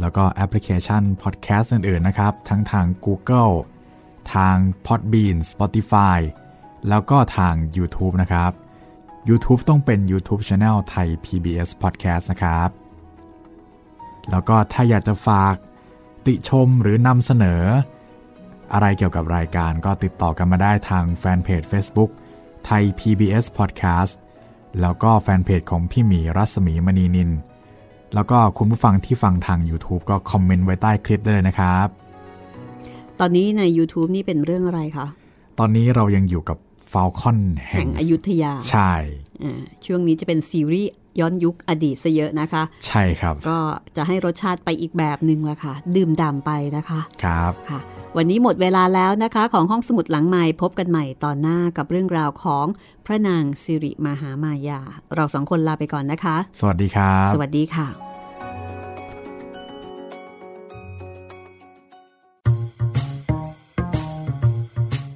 [0.00, 3.54] แล้วก็แอปพลิเคชัน podcast อื่นๆนะครับ ทั้งทาง Google
[4.34, 4.56] ทาง
[4.86, 6.18] Podbean Spotify
[6.88, 8.52] แล้วก็ทาง YouTube นะครับ
[9.28, 12.70] YouTube ต้องเป็น YouTube Channel ไทย PBS Podcast นะครับ
[14.30, 15.54] แล้วก็ถ้าอยากจะฝาก
[16.26, 17.62] ติชมหรือนำเสนอ
[18.72, 22.10] อะไรเกี่ยวกับรายการก็ติดต่อกันมาได้ทางแฟนเพจ Facebook
[22.66, 24.12] ไทย PBS Podcast
[24.80, 27.30] แล้วก็แฟนเพจของพี่หมีรัศมีมณีนิน
[28.14, 31.88] แล้วก็คุณผู้ฟังที่ฟังทาง YouTube ก็คอมเมนต์ไว้ใต้คลิปได้เลยนะครับ
[33.20, 35.06] ตอนนี้ใน YouTube นี่เป็นเรื่องอะไรคะ
[35.58, 36.58] ตอนนี้เรายังอยู่กับ
[36.92, 37.38] ฟาลคอน
[37.68, 38.92] แห่งอยุธยา ใช่
[39.86, 43.58] ช่วงนี้จะเป็นซีรีส์ย้อนยุคอดีตซะเยอะนะคะ ใช่ครับ ก็
[43.96, 47.80] จะให้รสชาติไปอีกแบบหนึ่งละค่ะ ดื่มด่ำไปนะคะ ครับค่ะ
[48.16, 52.66] วันนี้หมดเวลาแล้วนะคะ ของห้องสมุดหลังใหม่พบกันใหม่ตอนหน้ากับเรื่องราวของ
[53.06, 54.80] พระนางสิริมหามายา
[55.14, 58.11] เราสองคนลาไปก่อนนะคะ สวัสดีครับ สวัสดีค่ะ